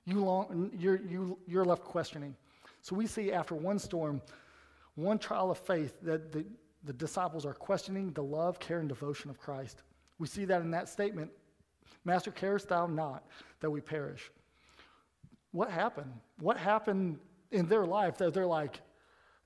[0.06, 2.36] you long, you're, you, you're left questioning.
[2.82, 4.22] So we see after one storm,
[4.96, 6.46] one trial of faith, that the,
[6.84, 9.84] the disciples are questioning the love, care, and devotion of Christ.
[10.20, 11.32] We see that in that statement
[12.08, 13.26] Master, carest thou not
[13.60, 14.32] that we perish?
[15.52, 16.14] What happened?
[16.40, 17.20] What happened
[17.52, 18.80] in their life that they're like,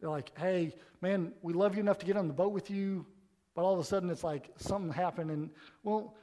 [0.01, 3.05] they're like, hey, man, we love you enough to get on the boat with you.
[3.55, 5.49] but all of a sudden it's like something happened and,
[5.83, 6.15] well,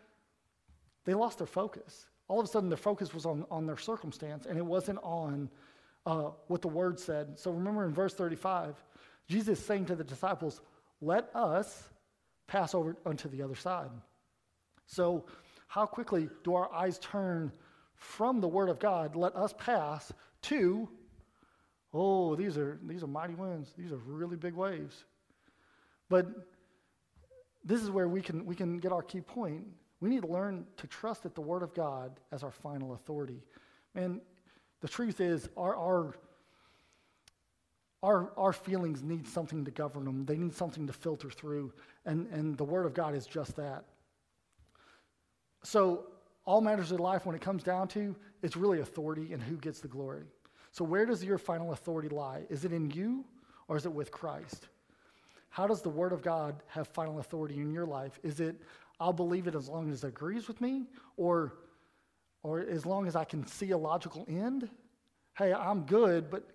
[1.05, 2.07] they lost their focus.
[2.27, 5.49] All of a sudden their focus was on, on their circumstance and it wasn't on
[6.05, 7.39] uh, what the word said.
[7.39, 8.75] So remember in verse 35,
[9.29, 10.61] Jesus saying to the disciples,
[11.01, 11.89] Let us
[12.47, 13.91] pass over unto the other side.
[14.87, 15.27] So,
[15.69, 17.53] how quickly do our eyes turn
[17.95, 20.11] from the Word of God, let us pass,
[20.43, 20.89] to,
[21.99, 23.73] oh, these are, these are mighty winds.
[23.77, 25.05] These are really big waves.
[26.09, 26.27] But
[27.65, 29.65] this is where we can, we can get our key point.
[30.01, 33.43] We need to learn to trust that the Word of God as our final authority.
[33.97, 34.21] And
[34.81, 36.15] the truth is, our, our,
[38.05, 41.73] our, our feelings need something to govern them, they need something to filter through.
[42.07, 43.85] And, and the Word of God is just that.
[45.65, 46.07] So,
[46.45, 49.81] all matters of life, when it comes down to, it's really authority and who gets
[49.81, 50.25] the glory.
[50.79, 52.45] So, where does your final authority lie?
[52.49, 53.25] Is it in you
[53.67, 54.69] or is it with Christ?
[55.49, 58.21] How does the Word of God have final authority in your life?
[58.23, 58.55] Is it,
[59.01, 60.85] I'll believe it as long as it agrees with me,
[61.17, 61.55] or,
[62.45, 64.71] or as long as I can see a logical end?
[65.37, 66.49] Hey, I'm good, but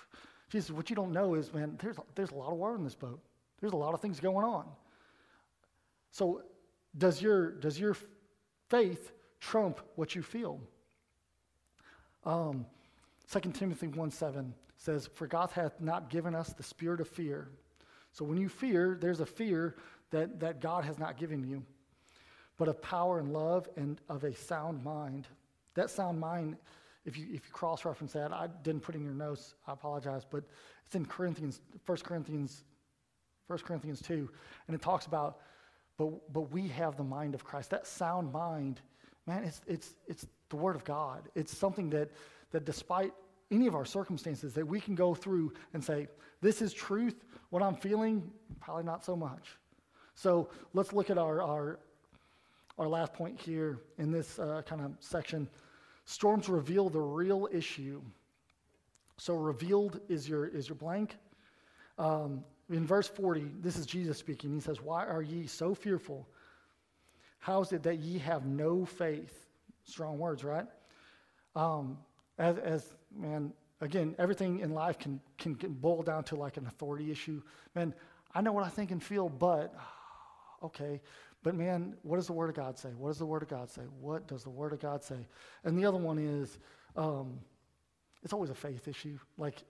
[0.50, 2.94] Jesus, what you don't know is, man, there's, there's a lot of water in this
[2.94, 3.18] boat.
[3.62, 4.66] There's a lot of things going on.
[6.10, 6.42] So,
[6.98, 7.96] does your, does your
[8.68, 10.60] faith trump what you feel?
[12.26, 12.66] Um,
[13.32, 17.48] 2 Timothy 1 7 says, For God hath not given us the spirit of fear.
[18.12, 19.76] So when you fear, there's a fear
[20.10, 21.62] that, that God has not given you,
[22.58, 25.28] but of power and love and of a sound mind.
[25.74, 26.56] That sound mind,
[27.04, 30.24] if you, if you cross reference that, I didn't put in your notes, I apologize,
[30.28, 30.42] but
[30.84, 32.64] it's in Corinthians, 1 Corinthians,
[33.46, 34.28] 1 Corinthians 2,
[34.66, 35.38] and it talks about
[36.00, 37.68] but, but we have the mind of Christ.
[37.70, 38.80] That sound mind,
[39.26, 41.28] man, it's, it's, it's the Word of God.
[41.34, 42.10] It's something that,
[42.50, 43.12] that despite
[43.50, 46.08] any of our circumstances, that we can go through and say,
[46.40, 47.24] this is truth.
[47.50, 49.58] What I'm feeling, probably not so much.
[50.14, 51.78] So let's look at our, our,
[52.78, 55.48] our last point here in this uh, kind of section.
[56.04, 58.00] Storms reveal the real issue.
[59.16, 61.16] So revealed is your, is your blank.
[61.98, 64.54] Um, in verse 40, this is Jesus speaking.
[64.54, 66.28] He says, Why are ye so fearful?
[67.38, 69.48] How is it that ye have no faith?
[69.84, 70.66] Strong words, right?
[71.56, 71.98] Um,
[72.40, 77.10] as, as, man, again, everything in life can, can, boil down to like an authority
[77.10, 77.42] issue.
[77.74, 77.94] Man,
[78.34, 79.74] I know what I think and feel, but,
[80.64, 81.00] okay.
[81.42, 82.88] But man, what does the Word of God say?
[82.96, 83.82] What does the Word of God say?
[84.00, 85.26] What does the Word of God say?
[85.64, 86.58] And the other one is,
[86.96, 87.38] um,
[88.22, 89.18] it's always a faith issue.
[89.36, 89.62] Like,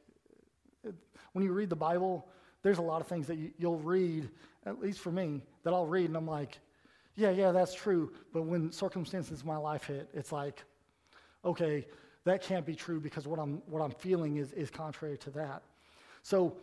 [1.33, 2.29] when you read the Bible,
[2.63, 4.29] there's a lot of things that you, will read,
[4.65, 6.59] at least for me, that I'll read and I'm like,
[7.17, 8.13] yeah, yeah, that's true.
[8.33, 10.63] But when circumstances in my life hit, it's like,
[11.45, 11.87] okay,
[12.25, 15.63] that can't be true because what I'm, what I'm feeling is, is contrary to that.
[16.23, 16.57] So,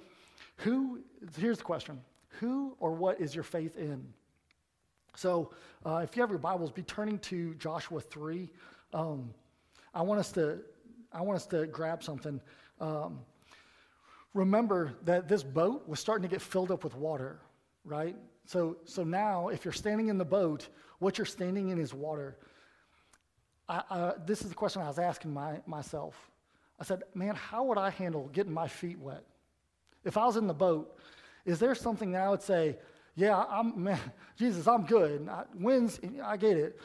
[0.58, 1.02] who,
[1.38, 2.00] here's the question
[2.40, 4.06] Who or what is your faith in?
[5.16, 5.52] So,
[5.86, 8.50] uh, if you have your Bibles, be turning to Joshua 3.
[8.94, 9.34] Um,
[9.94, 10.60] I want us to,
[11.12, 12.40] I want us to grab something.
[12.80, 13.20] Um,
[14.36, 17.40] remember that this boat was starting to get filled up with water,
[17.84, 18.16] right?
[18.46, 20.68] So, so now, if you're standing in the boat,
[21.00, 22.38] what you're standing in is water.
[23.68, 26.30] I, uh, this is the question I was asking my, myself.
[26.80, 29.24] I said, man, how would I handle getting my feet wet?
[30.06, 30.98] If I was in the boat,
[31.46, 32.78] is there something that I would say,
[33.16, 34.00] yeah, I'm, man,
[34.38, 35.28] Jesus, I'm good.
[35.28, 35.44] I,
[36.24, 36.80] I get it.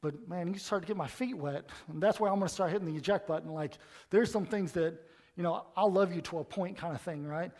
[0.00, 2.54] But man, you start to get my feet wet, and that's where I'm going to
[2.54, 3.52] start hitting the eject button.
[3.52, 3.78] Like,
[4.10, 4.98] there's some things that
[5.36, 7.50] you know, I'll love you to a point kind of thing, right?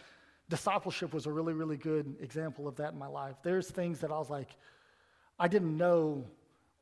[0.49, 3.37] Discipleship was a really, really good example of that in my life.
[3.43, 4.51] There's things that I was like,
[5.38, 6.25] I didn't know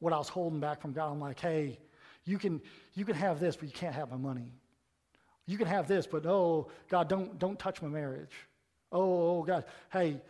[0.01, 1.11] what I was holding back from God.
[1.13, 1.79] I'm like, hey,
[2.25, 2.61] you can,
[2.95, 4.53] you can have this, but you can't have my money.
[5.47, 8.35] You can have this, but oh, God, don't, don't touch my marriage.
[8.93, 10.21] Oh, oh, God, hey,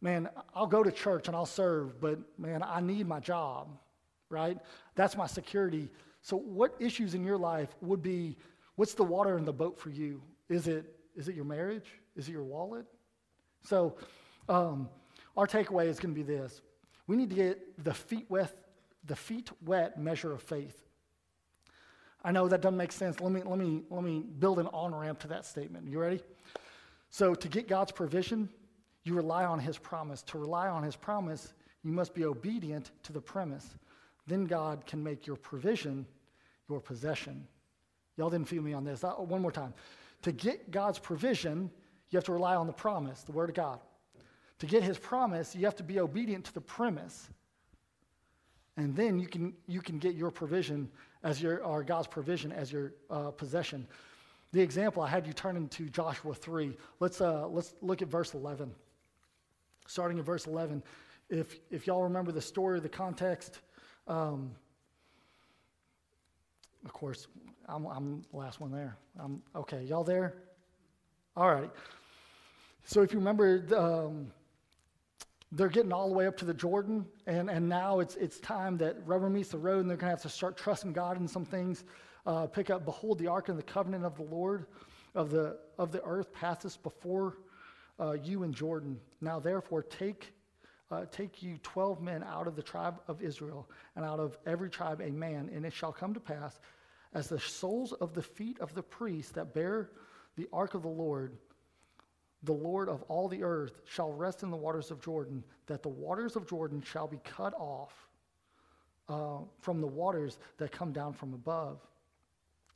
[0.00, 3.68] man, I'll go to church and I'll serve, but man, I need my job,
[4.30, 4.58] right?
[4.94, 5.90] That's my security.
[6.22, 8.36] So, what issues in your life would be
[8.76, 10.22] What's the water in the boat for you?
[10.48, 11.86] Is it, is it your marriage?
[12.14, 12.84] Is it your wallet?
[13.64, 13.96] So,
[14.48, 14.88] um,
[15.36, 16.60] our takeaway is going to be this
[17.08, 18.52] we need to get the feet wet,
[19.06, 20.76] the feet wet measure of faith.
[22.24, 23.20] I know that doesn't make sense.
[23.20, 25.88] Let me, let me, let me build an on ramp to that statement.
[25.88, 26.20] You ready?
[27.10, 28.48] So, to get God's provision,
[29.04, 30.22] you rely on His promise.
[30.22, 31.54] To rely on His promise,
[31.84, 33.76] you must be obedient to the premise.
[34.26, 36.04] Then God can make your provision
[36.68, 37.46] your possession.
[38.16, 39.04] Y'all didn't feel me on this.
[39.04, 39.72] Uh, one more time.
[40.22, 41.70] To get God's provision,
[42.10, 43.78] you have to rely on the promise, the Word of God.
[44.58, 47.28] To get His promise, you have to be obedient to the premise.
[48.76, 50.90] And then you can, you can get your provision
[51.22, 53.86] as your, or God's provision as your uh, possession.
[54.52, 56.76] The example I had you turn into Joshua 3.
[57.00, 58.74] Let's, uh, let's look at verse 11.
[59.86, 60.82] Starting at verse 11,
[61.30, 63.60] if, if y'all remember the story, the context,
[64.08, 64.50] um,
[66.84, 67.26] of course,
[67.68, 68.96] I'm, I'm the last one there.
[69.18, 70.34] I'm, okay, y'all there?
[71.36, 71.70] All right.
[72.84, 74.32] So if you remember, um,
[75.56, 78.76] they're getting all the way up to the Jordan, and, and now it's, it's time
[78.78, 81.26] that rubber meets the road, and they're going to have to start trusting God in
[81.26, 81.84] some things.
[82.26, 84.66] Uh, pick up, behold, the ark and the covenant of the Lord
[85.14, 87.38] of the, of the earth passeth before
[87.98, 89.00] uh, you in Jordan.
[89.22, 90.34] Now, therefore, take,
[90.90, 94.68] uh, take you 12 men out of the tribe of Israel, and out of every
[94.68, 96.60] tribe a man, and it shall come to pass,
[97.14, 99.90] as the soles of the feet of the priests that bear
[100.36, 101.38] the ark of the Lord,
[102.46, 105.88] the Lord of all the earth shall rest in the waters of Jordan, that the
[105.88, 108.08] waters of Jordan shall be cut off
[109.08, 111.80] uh, from the waters that come down from above.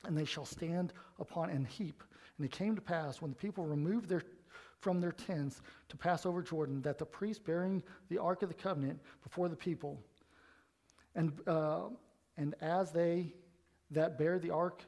[0.04, 2.02] And they shall stand upon an heap.
[2.36, 4.22] And it came to pass when the people removed their
[4.80, 5.60] from their tents
[5.90, 9.56] to pass over Jordan, that the priests bearing the ark of the covenant before the
[9.56, 10.00] people,
[11.14, 11.82] and uh,
[12.38, 13.34] and as they
[13.90, 14.82] that bear the ark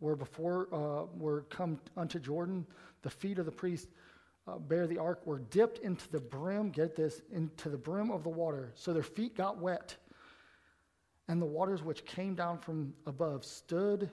[0.00, 2.66] were before uh, were come unto Jordan,
[3.00, 3.88] the feet of the priests
[4.46, 6.70] uh, bear the ark were dipped into the brim.
[6.70, 9.96] Get this into the brim of the water, so their feet got wet,
[11.28, 14.10] and the waters which came down from above stood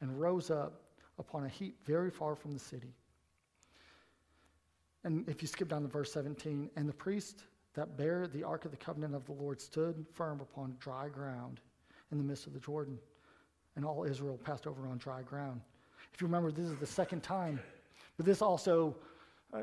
[0.00, 0.82] and rose up
[1.18, 2.94] upon a heap very far from the city.
[5.04, 7.44] And if you skip down to verse 17, and the priest
[7.74, 11.60] that bare the ark of the covenant of the Lord stood firm upon dry ground
[12.12, 12.98] in the midst of the Jordan
[13.76, 15.60] and all Israel passed over on dry ground.
[16.12, 17.60] If you remember, this is the second time,
[18.16, 18.96] but this also,
[19.52, 19.62] uh, uh,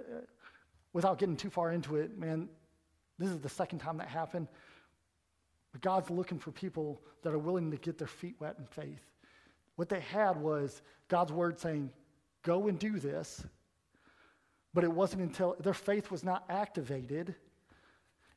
[0.93, 2.49] without getting too far into it, man,
[3.19, 4.47] this is the second time that happened.
[5.71, 9.01] But God's looking for people that are willing to get their feet wet in faith.
[9.75, 11.91] What they had was God's word saying,
[12.43, 13.45] go and do this.
[14.73, 17.35] But it wasn't until their faith was not activated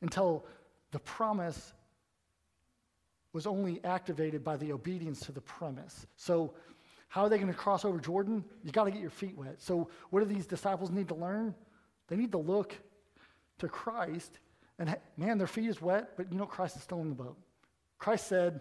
[0.01, 0.45] until
[0.93, 1.73] the promise
[3.33, 6.07] was only activated by the obedience to the premise.
[6.17, 6.55] So,
[7.11, 8.45] how are they going to cross over Jordan?
[8.63, 9.57] You got to get your feet wet.
[9.61, 11.57] So, what do these disciples need to learn?
[12.07, 12.73] They need to look
[13.59, 14.39] to Christ,
[14.79, 17.37] and man, their feet is wet, but you know, Christ is still in the boat.
[17.99, 18.61] Christ said,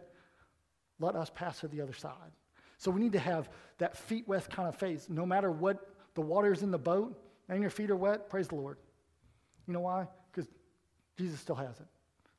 [1.00, 2.32] Let us pass to the other side.
[2.80, 5.08] So, we need to have that feet wet kind of faith.
[5.10, 8.48] No matter what the water is in the boat and your feet are wet, praise
[8.48, 8.78] the Lord.
[9.68, 10.08] You know why?
[10.32, 10.50] Because
[11.20, 11.88] Jesus still has it.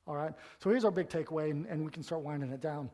[0.08, 0.32] All right?
[0.58, 2.90] So here's our big takeaway, and, and we can start winding it down.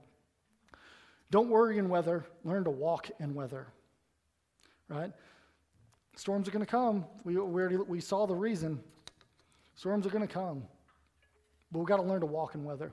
[1.30, 3.66] Don't worry in weather, learn to walk in weather.
[4.88, 5.12] Right?
[6.16, 7.04] Storms are going to come.
[7.24, 8.80] We, we, already, we saw the reason.
[9.74, 10.62] Storms are going to come.
[11.72, 12.92] But we've got to learn to walk in weather.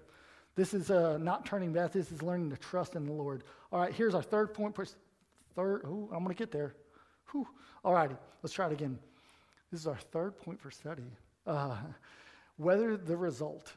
[0.55, 1.91] This is uh, not turning back.
[1.91, 3.43] This is learning to trust in the Lord.
[3.71, 4.75] All right, here's our third point.
[5.55, 6.75] Third, oh, I'm going to get there.
[7.31, 7.47] Whew.
[7.85, 8.99] All righty, let's try it again.
[9.71, 11.03] This is our third point for study.
[11.45, 11.77] Uh,
[12.59, 13.73] the result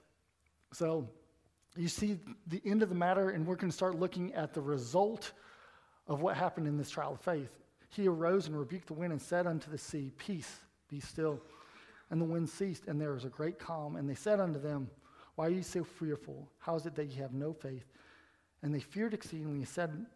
[0.72, 1.08] so
[1.76, 4.60] you see the end of the matter, and we're going to start looking at the
[4.60, 5.32] result
[6.06, 7.50] of what happened in this trial of faith.
[7.88, 11.40] He arose and rebuked the wind and said unto the sea, Peace, be still.
[12.10, 13.96] And the wind ceased, and there was a great calm.
[13.96, 14.90] And they said unto them,
[15.34, 16.48] Why are you so fearful?
[16.58, 17.84] How is it that ye have no faith?
[18.62, 20.06] And they feared exceedingly and said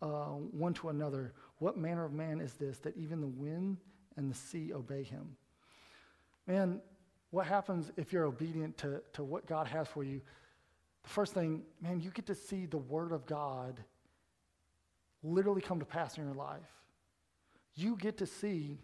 [0.00, 3.78] uh, one to another, What manner of man is this that even the wind
[4.16, 5.36] and the sea obey him?
[6.46, 6.80] Man,
[7.30, 10.20] what happens if you're obedient to, to what God has for you?
[11.04, 13.78] The first thing, man, you get to see the Word of God
[15.22, 16.60] literally come to pass in your life.
[17.76, 18.78] You get to see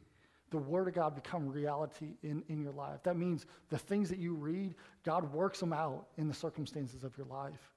[0.51, 3.03] the Word of God become reality in, in your life.
[3.05, 7.17] That means the things that you read, God works them out in the circumstances of
[7.17, 7.73] your life.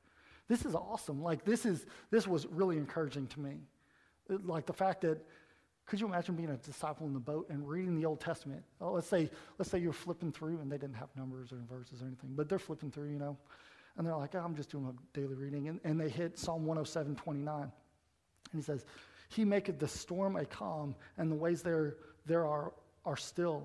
[0.47, 1.23] This is awesome.
[1.23, 3.61] Like, this, is, this was really encouraging to me.
[4.27, 5.23] Like, the fact that
[5.85, 8.63] could you imagine being a disciple in the boat and reading the Old Testament?
[8.79, 12.01] Oh, let's say, let's say you're flipping through and they didn't have numbers or verses
[12.01, 13.37] or anything, but they're flipping through, you know,
[13.97, 16.65] and they're like, oh, I'm just doing a daily reading, and, and they hit Psalm
[16.65, 17.71] 107, 29, and
[18.53, 18.85] he says,
[19.29, 22.73] He maketh the storm a calm, and the waves there there are
[23.05, 23.63] are still,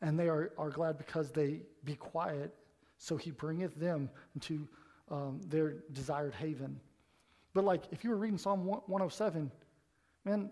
[0.00, 2.54] and they are, are glad because they be quiet.
[2.98, 4.66] So He bringeth them into
[5.10, 6.80] um, their desired haven.
[7.54, 9.50] But like, if you were reading Psalm 107,
[10.24, 10.50] man,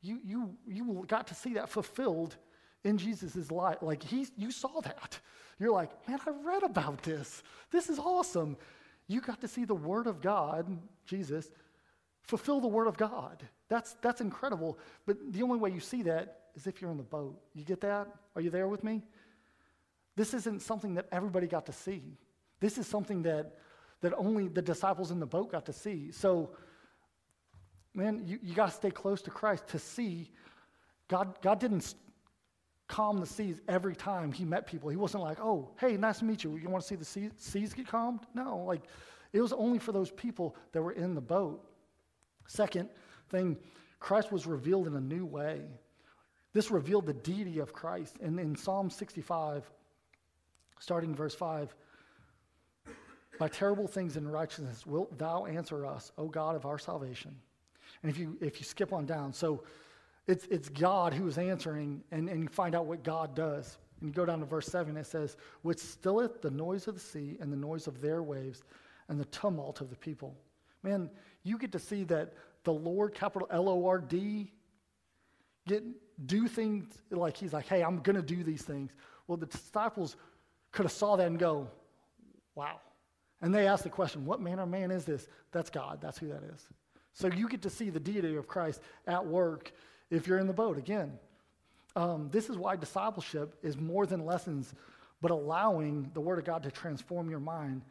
[0.00, 2.36] you, you, you got to see that fulfilled
[2.84, 3.78] in Jesus' life.
[3.82, 5.18] Like, he, you saw that.
[5.58, 7.42] You're like, man, I read about this.
[7.70, 8.56] This is awesome.
[9.06, 11.50] You got to see the Word of God, Jesus,
[12.22, 13.42] fulfill the Word of God.
[13.68, 14.78] That's, that's incredible.
[15.06, 17.40] But the only way you see that is if you're in the boat.
[17.54, 18.08] You get that?
[18.36, 19.02] Are you there with me?
[20.16, 22.02] This isn't something that everybody got to see.
[22.60, 23.56] This is something that,
[24.00, 26.10] that only the disciples in the boat got to see.
[26.12, 26.50] So,
[27.94, 30.30] man, you, you got to stay close to Christ to see
[31.08, 31.94] God, God didn't
[32.88, 34.88] calm the seas every time he met people.
[34.88, 36.56] He wasn't like, oh, hey, nice to meet you.
[36.56, 37.04] You want to see the
[37.36, 38.20] seas, get calmed?
[38.34, 38.82] No, like
[39.32, 41.64] it was only for those people that were in the boat.
[42.46, 42.88] Second
[43.28, 43.58] thing,
[44.00, 45.60] Christ was revealed in a new way.
[46.54, 48.16] This revealed the deity of Christ.
[48.22, 49.70] And in Psalm 65,
[50.80, 51.74] starting verse 5,
[53.38, 57.36] by terrible things and righteousness wilt thou answer us, O God of our salvation.
[58.02, 59.62] And if you if you skip on down, so
[60.28, 63.78] it's it's God who is answering, and, and you find out what God does.
[64.00, 67.00] And you go down to verse 7, it says, Which stilleth the noise of the
[67.00, 68.62] sea and the noise of their waves
[69.08, 70.36] and the tumult of the people.
[70.84, 71.10] Man,
[71.42, 74.52] you get to see that the Lord, capital L O R D,
[75.66, 75.82] get
[76.26, 78.92] do things like he's like, hey, I'm gonna do these things.
[79.26, 80.16] Well, the disciples
[80.72, 81.68] could have saw that and go,
[82.54, 82.80] wow.
[83.40, 85.28] And they asked the question, what manner of man is this?
[85.52, 86.00] That's God.
[86.00, 86.66] That's who that is.
[87.12, 89.72] So you get to see the deity of Christ at work
[90.10, 90.78] if you're in the boat.
[90.78, 91.18] Again,
[91.96, 94.74] um, this is why discipleship is more than lessons,
[95.20, 97.82] but allowing the Word of God to transform your mind,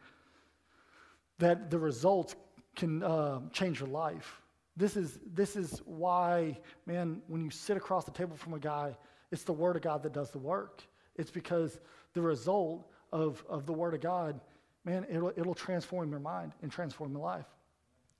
[1.38, 2.34] that the results
[2.74, 4.40] can uh, change your life.
[4.76, 6.56] This is, this is why,
[6.86, 8.96] man, when you sit across the table from a guy,
[9.30, 10.82] it's the Word of God that does the work.
[11.16, 11.78] It's because
[12.14, 14.40] the result of, of the Word of God,
[14.84, 17.46] man, it'll, it'll transform your mind and transform your life.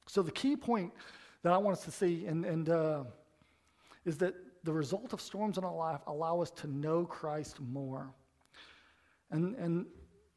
[0.06, 0.92] So, the key point
[1.42, 3.04] that I want us to see and, and uh,
[4.08, 4.34] is that
[4.64, 8.10] the result of storms in our life allow us to know Christ more.
[9.30, 9.84] And, and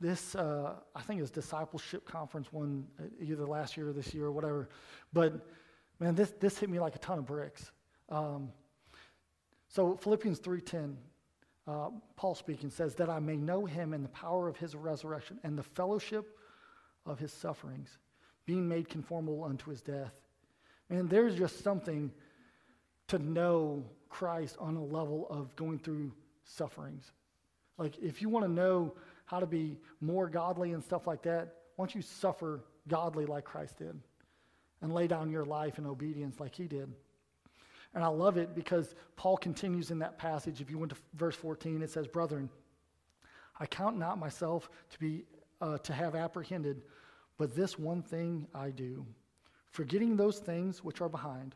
[0.01, 4.26] this, uh, I think, is discipleship conference one, uh, either last year or this year
[4.26, 4.67] or whatever.
[5.13, 5.47] But
[5.99, 7.72] man, this, this hit me like a ton of bricks.
[8.09, 8.51] Um,
[9.69, 10.95] so Philippians 3.10,
[11.65, 15.39] uh, Paul speaking, says, that I may know him in the power of his resurrection
[15.43, 16.38] and the fellowship
[17.05, 17.99] of his sufferings,
[18.45, 20.11] being made conformable unto his death.
[20.89, 22.11] Man, there's just something
[23.12, 26.12] to know Christ on a level of going through
[26.45, 27.12] sufferings.
[27.78, 28.93] Like, if you want to know
[29.26, 33.43] how to be more godly and stuff like that, why don't you suffer godly like
[33.43, 33.99] Christ did
[34.82, 36.91] and lay down your life in obedience like he did?
[37.93, 40.62] And I love it because Paul continues in that passage.
[40.62, 42.49] If you went to verse 14, it says, Brethren,
[43.59, 45.26] I count not myself to be
[45.59, 46.84] uh, to have apprehended,
[47.38, 49.05] but this one thing I do,
[49.70, 51.55] forgetting those things which are behind,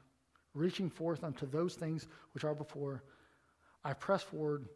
[0.56, 3.03] reaching forth unto those things which are before,
[3.84, 4.68] I press forward,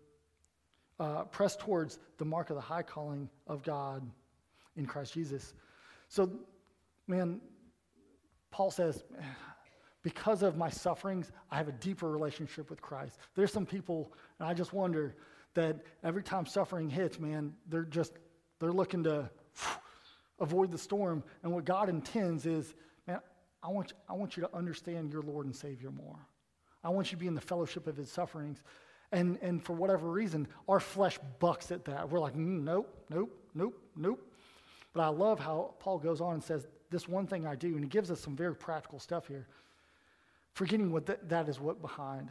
[0.99, 4.07] uh, press towards the mark of the high calling of God
[4.75, 5.53] in Christ Jesus.
[6.09, 6.29] So,
[7.07, 7.41] man,
[8.51, 9.03] Paul says,
[10.03, 13.17] because of my sufferings, I have a deeper relationship with Christ.
[13.35, 15.15] There's some people, and I just wonder
[15.55, 18.13] that every time suffering hits, man, they're just,
[18.59, 19.29] they're looking to
[20.39, 21.23] avoid the storm.
[21.43, 22.75] And what God intends is,
[23.61, 26.15] I want, I want you to understand your Lord and Savior more.
[26.83, 28.61] I want you to be in the fellowship of his sufferings.
[29.11, 32.09] And, and for whatever reason, our flesh bucks at that.
[32.09, 34.21] We're like, mm, nope, nope, nope, nope.
[34.93, 37.83] But I love how Paul goes on and says, This one thing I do, and
[37.83, 39.47] he gives us some very practical stuff here,
[40.53, 42.29] forgetting what th- that is what behind.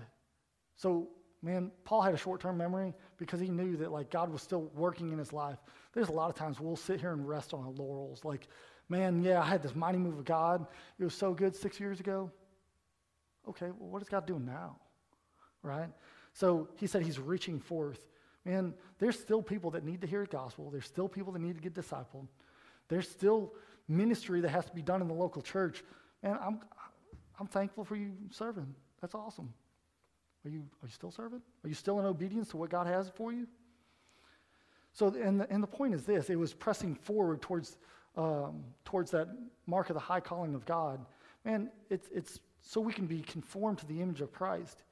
[0.76, 1.08] So,
[1.42, 4.70] man, Paul had a short term memory because he knew that like God was still
[4.74, 5.58] working in his life.
[5.92, 8.24] There's a lot of times we'll sit here and rest on our laurels.
[8.24, 8.48] Like,
[8.88, 10.66] man, yeah, I had this mighty move of God.
[10.98, 12.30] It was so good six years ago.
[13.48, 14.76] Okay, well, what is God doing now?
[15.62, 15.88] Right?
[16.32, 18.06] So he said he's reaching forth.
[18.44, 20.70] Man, there's still people that need to hear the gospel.
[20.70, 22.28] There's still people that need to get discipled.
[22.88, 23.52] There's still
[23.88, 25.82] ministry that has to be done in the local church.
[26.22, 26.60] Man, I'm,
[27.38, 28.74] I'm thankful for you serving.
[29.00, 29.52] That's awesome.
[30.44, 31.42] Are you, are you still serving?
[31.64, 33.46] Are you still in obedience to what God has for you?
[34.92, 37.76] So, and the, and the point is this it was pressing forward towards
[38.18, 39.28] um, towards that
[39.66, 41.00] mark of the high calling of God,
[41.44, 44.82] man, it's, it's so we can be conformed to the image of Christ.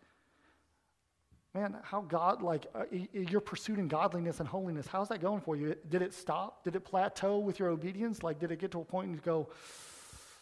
[1.52, 4.86] Man, how God, like, uh, you're pursuing godliness and holiness.
[4.86, 5.74] How's that going for you?
[5.88, 6.62] Did it stop?
[6.64, 8.22] Did it plateau with your obedience?
[8.22, 9.48] Like, did it get to a point and you go,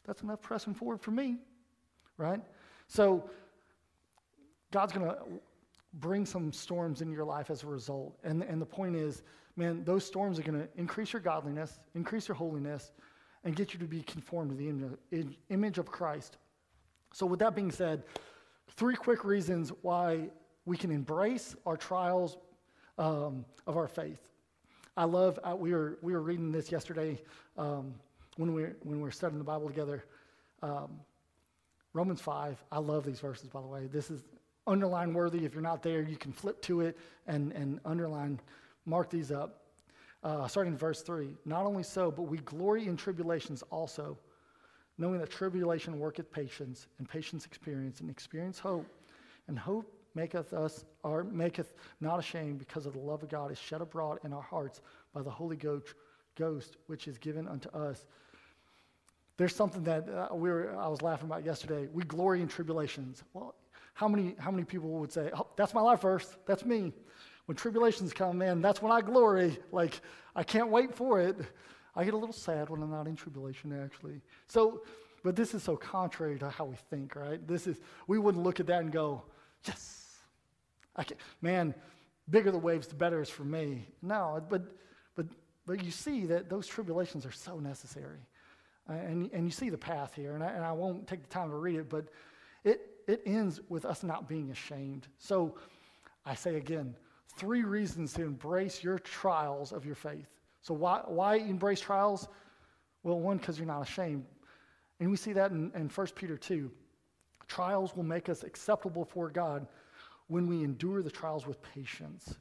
[0.07, 1.39] that's enough pressing forward for me,
[2.19, 2.41] right?
[2.89, 3.31] So,
[4.71, 5.17] God's going to
[6.01, 8.19] bring some storms in your life as a result.
[8.25, 9.23] And, and the point is,
[9.57, 12.93] man, those storms are going to increase your godliness, increase your holiness,
[13.45, 16.39] and get you to be conformed to the image of Christ.
[17.13, 18.03] So, with that being said,
[18.71, 20.29] three quick reasons why
[20.65, 22.39] we can embrace our trials
[22.99, 24.21] um, of our faith.
[24.97, 27.21] I love, uh, we, were, we were reading this yesterday
[27.57, 27.95] um,
[28.37, 30.05] when, we, when we were studying the Bible together.
[30.63, 31.01] Um,
[31.93, 33.87] Romans 5, I love these verses, by the way.
[33.87, 34.23] This is
[34.67, 35.45] underline worthy.
[35.45, 38.41] If you're not there, you can flip to it and, and underline
[38.87, 39.61] Mark these up.
[40.23, 41.37] Uh, starting in verse 3.
[41.45, 44.17] Not only so, but we glory in tribulations also,
[44.97, 48.87] knowing that tribulation worketh patience, and patience experience, and experience hope,
[49.49, 53.59] and hope maketh us or maketh not ashamed because of the love of God is
[53.59, 54.81] shed abroad in our hearts
[55.13, 58.07] by the Holy Ghost, which is given unto us.
[59.37, 61.89] There's something that uh, we were, I was laughing about yesterday.
[61.93, 63.25] We glory in tribulations.
[63.33, 63.55] Well,
[63.95, 66.93] how many, how many people would say, oh, that's my life verse, that's me.
[67.47, 69.59] When tribulations come, man, that's when I glory.
[69.71, 70.01] Like,
[70.35, 71.37] I can't wait for it.
[71.95, 74.21] I get a little sad when I'm not in tribulation, actually.
[74.49, 74.83] So,
[75.23, 77.47] but this is so contrary to how we think, right?
[77.47, 77.79] This is,
[78.09, 79.23] we wouldn't look at that and go,
[79.65, 80.17] yes,
[80.97, 81.75] I can, man,
[82.31, 83.87] bigger the waves, the better is for me.
[84.03, 84.63] No, but,
[85.15, 85.27] but,
[85.67, 88.21] but you see that those tribulations are so necessary.
[88.89, 91.51] And, and you see the path here, and I, and I won't take the time
[91.51, 92.07] to read it, but
[92.65, 95.07] it, it ends with us not being ashamed.
[95.19, 95.55] So
[96.25, 96.95] I say again,
[97.37, 100.29] three reasons to embrace your trials of your faith.
[100.63, 102.29] So why, why embrace trials?
[103.03, 104.25] Well, one, because you're not ashamed.
[105.01, 106.71] And we see that in, in 1 Peter 2.
[107.47, 109.67] Trials will make us acceptable for God
[110.29, 112.37] when we endure the trials with patience.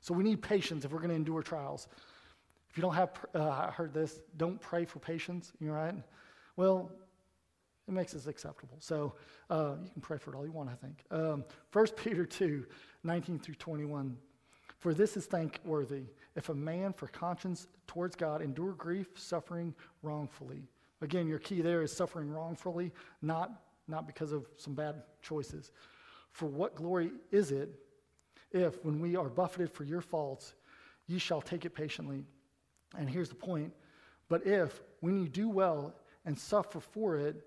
[0.00, 1.88] So we need patience if we're going to endure trials.
[2.70, 5.94] If you don't have, uh, heard this, don't pray for patience, you right?
[6.56, 6.90] Well,
[7.88, 8.76] it makes us acceptable.
[8.80, 9.14] So
[9.48, 11.04] uh, you can pray for it all you want, I think.
[11.10, 12.66] Um, 1 Peter 2,
[13.04, 14.16] 19 through 21.
[14.78, 20.62] For this is thankworthy if a man for conscience towards God endure grief, suffering wrongfully.
[21.00, 23.50] Again, your key there is suffering wrongfully, not,
[23.88, 25.70] not because of some bad choices.
[26.32, 27.70] For what glory is it
[28.52, 30.54] if, when we are buffeted for your faults,
[31.06, 32.24] ye shall take it patiently?
[32.96, 33.72] And here's the point.
[34.28, 37.46] But if, when you do well and suffer for it,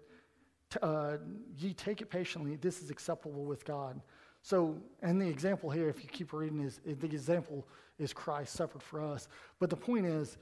[0.81, 1.17] uh,
[1.57, 4.01] ye take it patiently, this is acceptable with God.
[4.41, 7.67] So, and the example here, if you keep reading, is the example
[7.97, 9.27] is Christ suffered for us.
[9.59, 10.37] But the point is,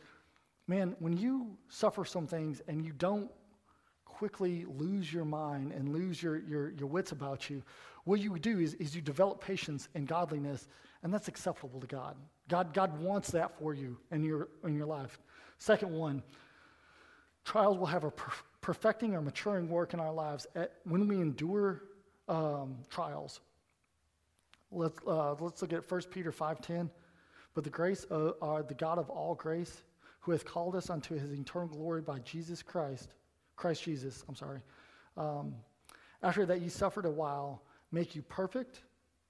[0.68, 3.32] man, when you suffer some things and you don't
[4.06, 7.64] quickly lose your mind and lose your, your, your wits about you,
[8.04, 10.68] what you do is, is you develop patience and godliness,
[11.04, 12.16] and that's acceptable to God.
[12.48, 15.20] God, God wants that for you in your, in your life.
[15.58, 16.24] Second one,
[17.44, 21.16] trials will have a per- perfecting or maturing work in our lives at, when we
[21.18, 21.84] endure
[22.28, 23.40] um, trials.
[24.72, 26.90] Let's, uh, let's look at 1 Peter 5.10.
[27.54, 29.84] But the grace of, uh, the God of all grace,
[30.20, 33.14] who hath called us unto his eternal glory by Jesus Christ,
[33.56, 34.60] Christ Jesus, I'm sorry,
[35.16, 35.56] um,
[36.22, 38.82] after that ye suffered a while, make you perfect,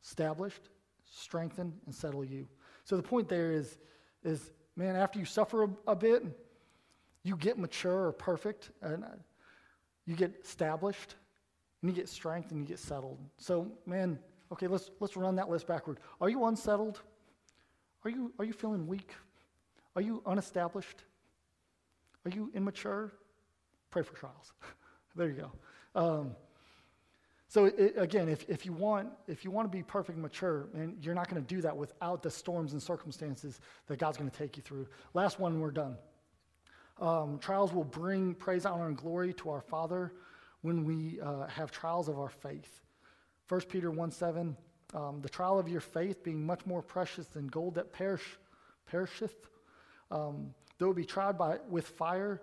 [0.03, 0.69] established,
[1.09, 2.47] strengthen, and settle you.
[2.83, 3.77] So the point there is,
[4.23, 6.25] is man, after you suffer a, a bit,
[7.27, 9.07] you get mature or perfect, and uh,
[10.05, 11.15] you get established,
[11.81, 13.19] and you get strength, and you get settled.
[13.37, 14.17] So, man,
[14.51, 15.99] okay, let's let's run that list backward.
[16.21, 17.01] Are you unsettled?
[18.05, 19.11] Are you are you feeling weak?
[19.95, 21.03] Are you unestablished?
[22.25, 23.11] Are you immature?
[23.89, 24.53] Pray for trials.
[25.15, 25.51] there you go.
[25.95, 26.35] Um,
[27.49, 30.67] so it, again, if, if, you want, if you want to be perfect and mature,
[30.73, 34.29] and you're not going to do that without the storms and circumstances that God's going
[34.29, 34.85] to take you through.
[35.13, 35.95] Last one, we're done.
[36.99, 40.13] Um, trials will bring praise, honor, and glory to our Father
[40.61, 42.81] when we uh, have trials of our faith.
[43.49, 44.57] 1 Peter 1 7,
[44.93, 48.37] um, the trial of your faith being much more precious than gold that perish,
[48.87, 49.35] perisheth,
[50.11, 52.41] um, though it be tried by, with fire,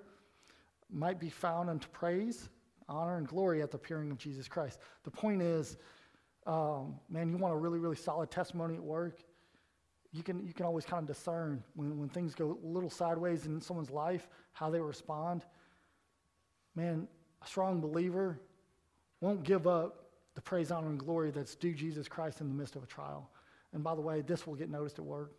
[0.90, 2.48] might be found unto praise
[2.88, 4.78] honor and glory at the appearing of Jesus Christ.
[5.04, 5.76] The point is,
[6.46, 9.18] um, man, you want a really, really solid testimony at work.
[10.14, 13.46] You can, you can always kind of discern when, when things go a little sideways
[13.46, 15.44] in someone's life, how they respond.
[16.76, 17.08] Man,
[17.42, 18.38] a strong believer
[19.20, 20.06] won't give up
[20.36, 23.28] the praise, honor, and glory that's due Jesus Christ in the midst of a trial.
[23.72, 25.32] And by the way, this will get noticed at work.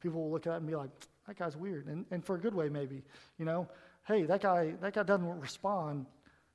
[0.00, 0.90] People will look at it and be like,
[1.26, 1.86] that guy's weird.
[1.88, 3.02] And, and for a good way, maybe.
[3.36, 3.68] You know,
[4.06, 6.06] hey, that guy, that guy doesn't respond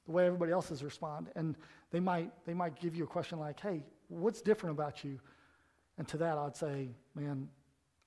[0.05, 1.33] the way everybody else has responded.
[1.35, 1.55] And
[1.91, 5.19] they might, they might give you a question like, hey, what's different about you?
[5.97, 7.47] And to that, I'd say, man,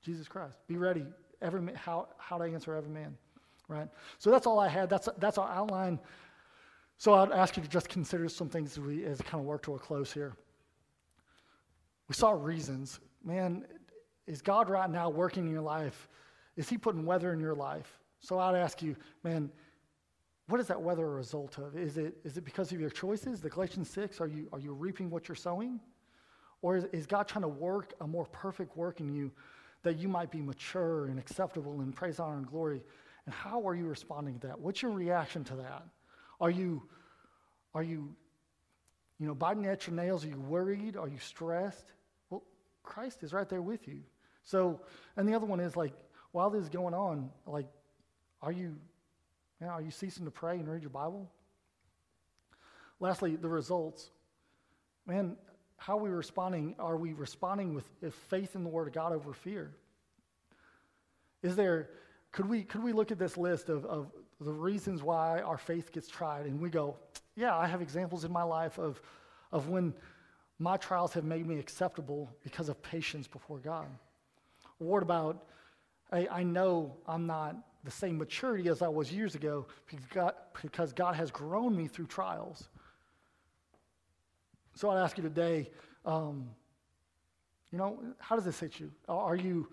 [0.03, 0.57] Jesus Christ.
[0.67, 1.05] Be ready
[1.43, 3.17] every how, how to answer every man,
[3.69, 3.89] right?
[4.19, 4.89] So that's all I had.
[4.91, 5.99] That's, that's our outline.
[6.99, 9.63] So I'd ask you to just consider some things as we as kind of work
[9.65, 10.35] to a close here.
[12.09, 13.01] We saw reasons.
[13.25, 13.65] Man,
[14.27, 16.09] is God right now working in your life?
[16.57, 17.99] Is he putting weather in your life?
[18.21, 19.51] So I'd ask you, man,
[20.49, 21.77] what is that weather a result of?
[21.77, 23.41] Is it, is it because of your choices?
[23.41, 25.81] The Galatians 6, are you, are you reaping what you're sowing?
[26.67, 29.31] Or is, is God trying to work a more perfect work in you
[29.85, 32.83] that you might be mature and acceptable in praise, honor, and glory?
[33.25, 34.59] And how are you responding to that?
[34.59, 35.85] What's your reaction to that?
[36.41, 36.83] Are you,
[37.73, 38.17] are you,
[39.21, 40.25] you know, biting at your nails?
[40.25, 40.97] Are you worried?
[40.97, 41.93] Are you stressed?
[42.31, 42.43] Well,
[42.83, 44.01] Christ is right there with you.
[44.43, 44.81] So,
[45.17, 45.93] and the other one is like,
[46.33, 47.69] while this is going on, like,
[48.43, 48.75] are you
[49.61, 51.31] now, are you ceasing to pray and read your Bible?
[52.99, 54.11] Lastly, the results.
[55.07, 55.37] Man,
[55.77, 56.75] how are we responding?
[56.79, 59.73] Are we responding with faith in the Word of God over fear?
[61.43, 61.91] Is there,
[62.33, 64.11] could we, could we look at this list of, of
[64.41, 66.97] the reasons why our faith gets tried and we go,
[67.37, 69.01] yeah, I have examples in my life of,
[69.53, 69.95] of when
[70.59, 73.87] my trials have made me acceptable because of patience before God?
[74.79, 75.45] What about,
[76.11, 80.35] I, I know I'm not the same maturity as I was years ago because God,
[80.63, 82.69] because God has grown me through trials.
[84.77, 85.71] So I'd ask you today,
[86.05, 86.51] um,
[87.73, 88.93] you know, how does this hit you?
[89.09, 89.69] Are you,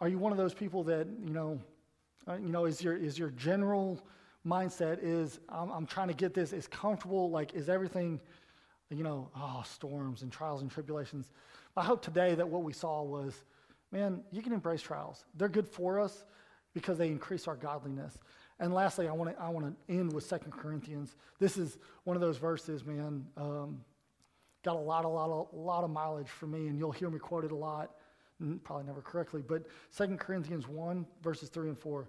[0.00, 1.58] are you one of those people that, you know,
[2.28, 4.00] uh, you know, is your, is your general
[4.46, 8.20] mindset is I'm, I'm trying to get this as comfortable, like is everything,
[8.88, 11.32] you know, oh, storms and trials and tribulations.
[11.76, 13.34] I hope today that what we saw was,
[13.90, 15.24] man, you can embrace trials.
[15.34, 16.24] They're good for us
[16.72, 18.16] because they increase our godliness.
[18.60, 21.16] And lastly, I want to I want to end with Second Corinthians.
[21.40, 23.26] This is one of those verses, man.
[23.36, 23.80] Um,
[24.62, 27.18] got a lot, a lot, a lot of mileage for me, and you'll hear me
[27.18, 27.90] quoted a lot
[28.64, 29.64] probably never correctly, but
[29.96, 32.08] 2 Corinthians 1, verses 3 and 4.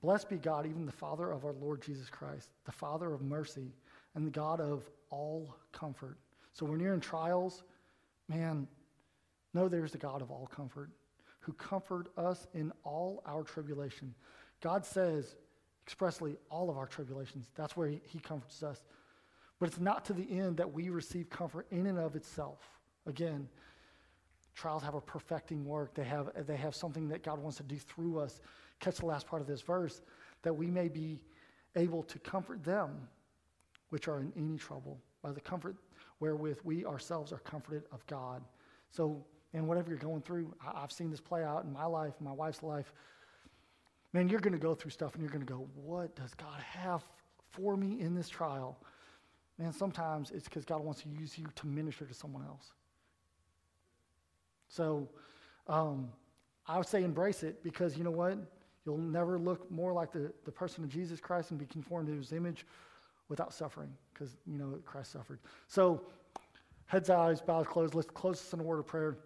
[0.00, 3.72] Blessed be God, even the Father of our Lord Jesus Christ, the Father of mercy,
[4.14, 6.18] and the God of all comfort.
[6.52, 7.64] So when you're in trials,
[8.28, 8.68] man,
[9.54, 10.90] know there's the God of all comfort
[11.40, 14.14] who comfort us in all our tribulation.
[14.60, 15.36] God says
[15.84, 17.46] expressly all of our tribulations.
[17.54, 18.82] That's where he, he comforts us.
[19.58, 22.58] But it's not to the end that we receive comfort in and of itself.
[23.06, 23.48] Again,
[24.58, 25.94] Trials have a perfecting work.
[25.94, 28.40] They have, they have something that God wants to do through us.
[28.80, 30.02] Catch the last part of this verse
[30.42, 31.20] that we may be
[31.76, 33.06] able to comfort them
[33.90, 35.76] which are in any trouble by the comfort
[36.18, 38.42] wherewith we ourselves are comforted of God.
[38.90, 42.14] So, and whatever you're going through, I, have seen this play out in my life,
[42.20, 42.92] my wife's life.
[44.12, 46.60] Man, you're going to go through stuff and you're going to go, what does God
[46.62, 47.04] have
[47.52, 48.76] for me in this trial?
[49.58, 52.72] Man, sometimes it's because God wants to use you to minister to someone else.
[54.68, 55.08] So
[55.66, 56.10] um,
[56.66, 58.38] I would say embrace it because you know what?
[58.84, 62.14] You'll never look more like the, the person of Jesus Christ and be conformed to
[62.14, 62.66] his image
[63.28, 65.40] without suffering because, you know, Christ suffered.
[65.66, 66.02] So
[66.86, 67.94] heads, eyes, bows closed.
[67.94, 69.18] Let's close this in a word of prayer.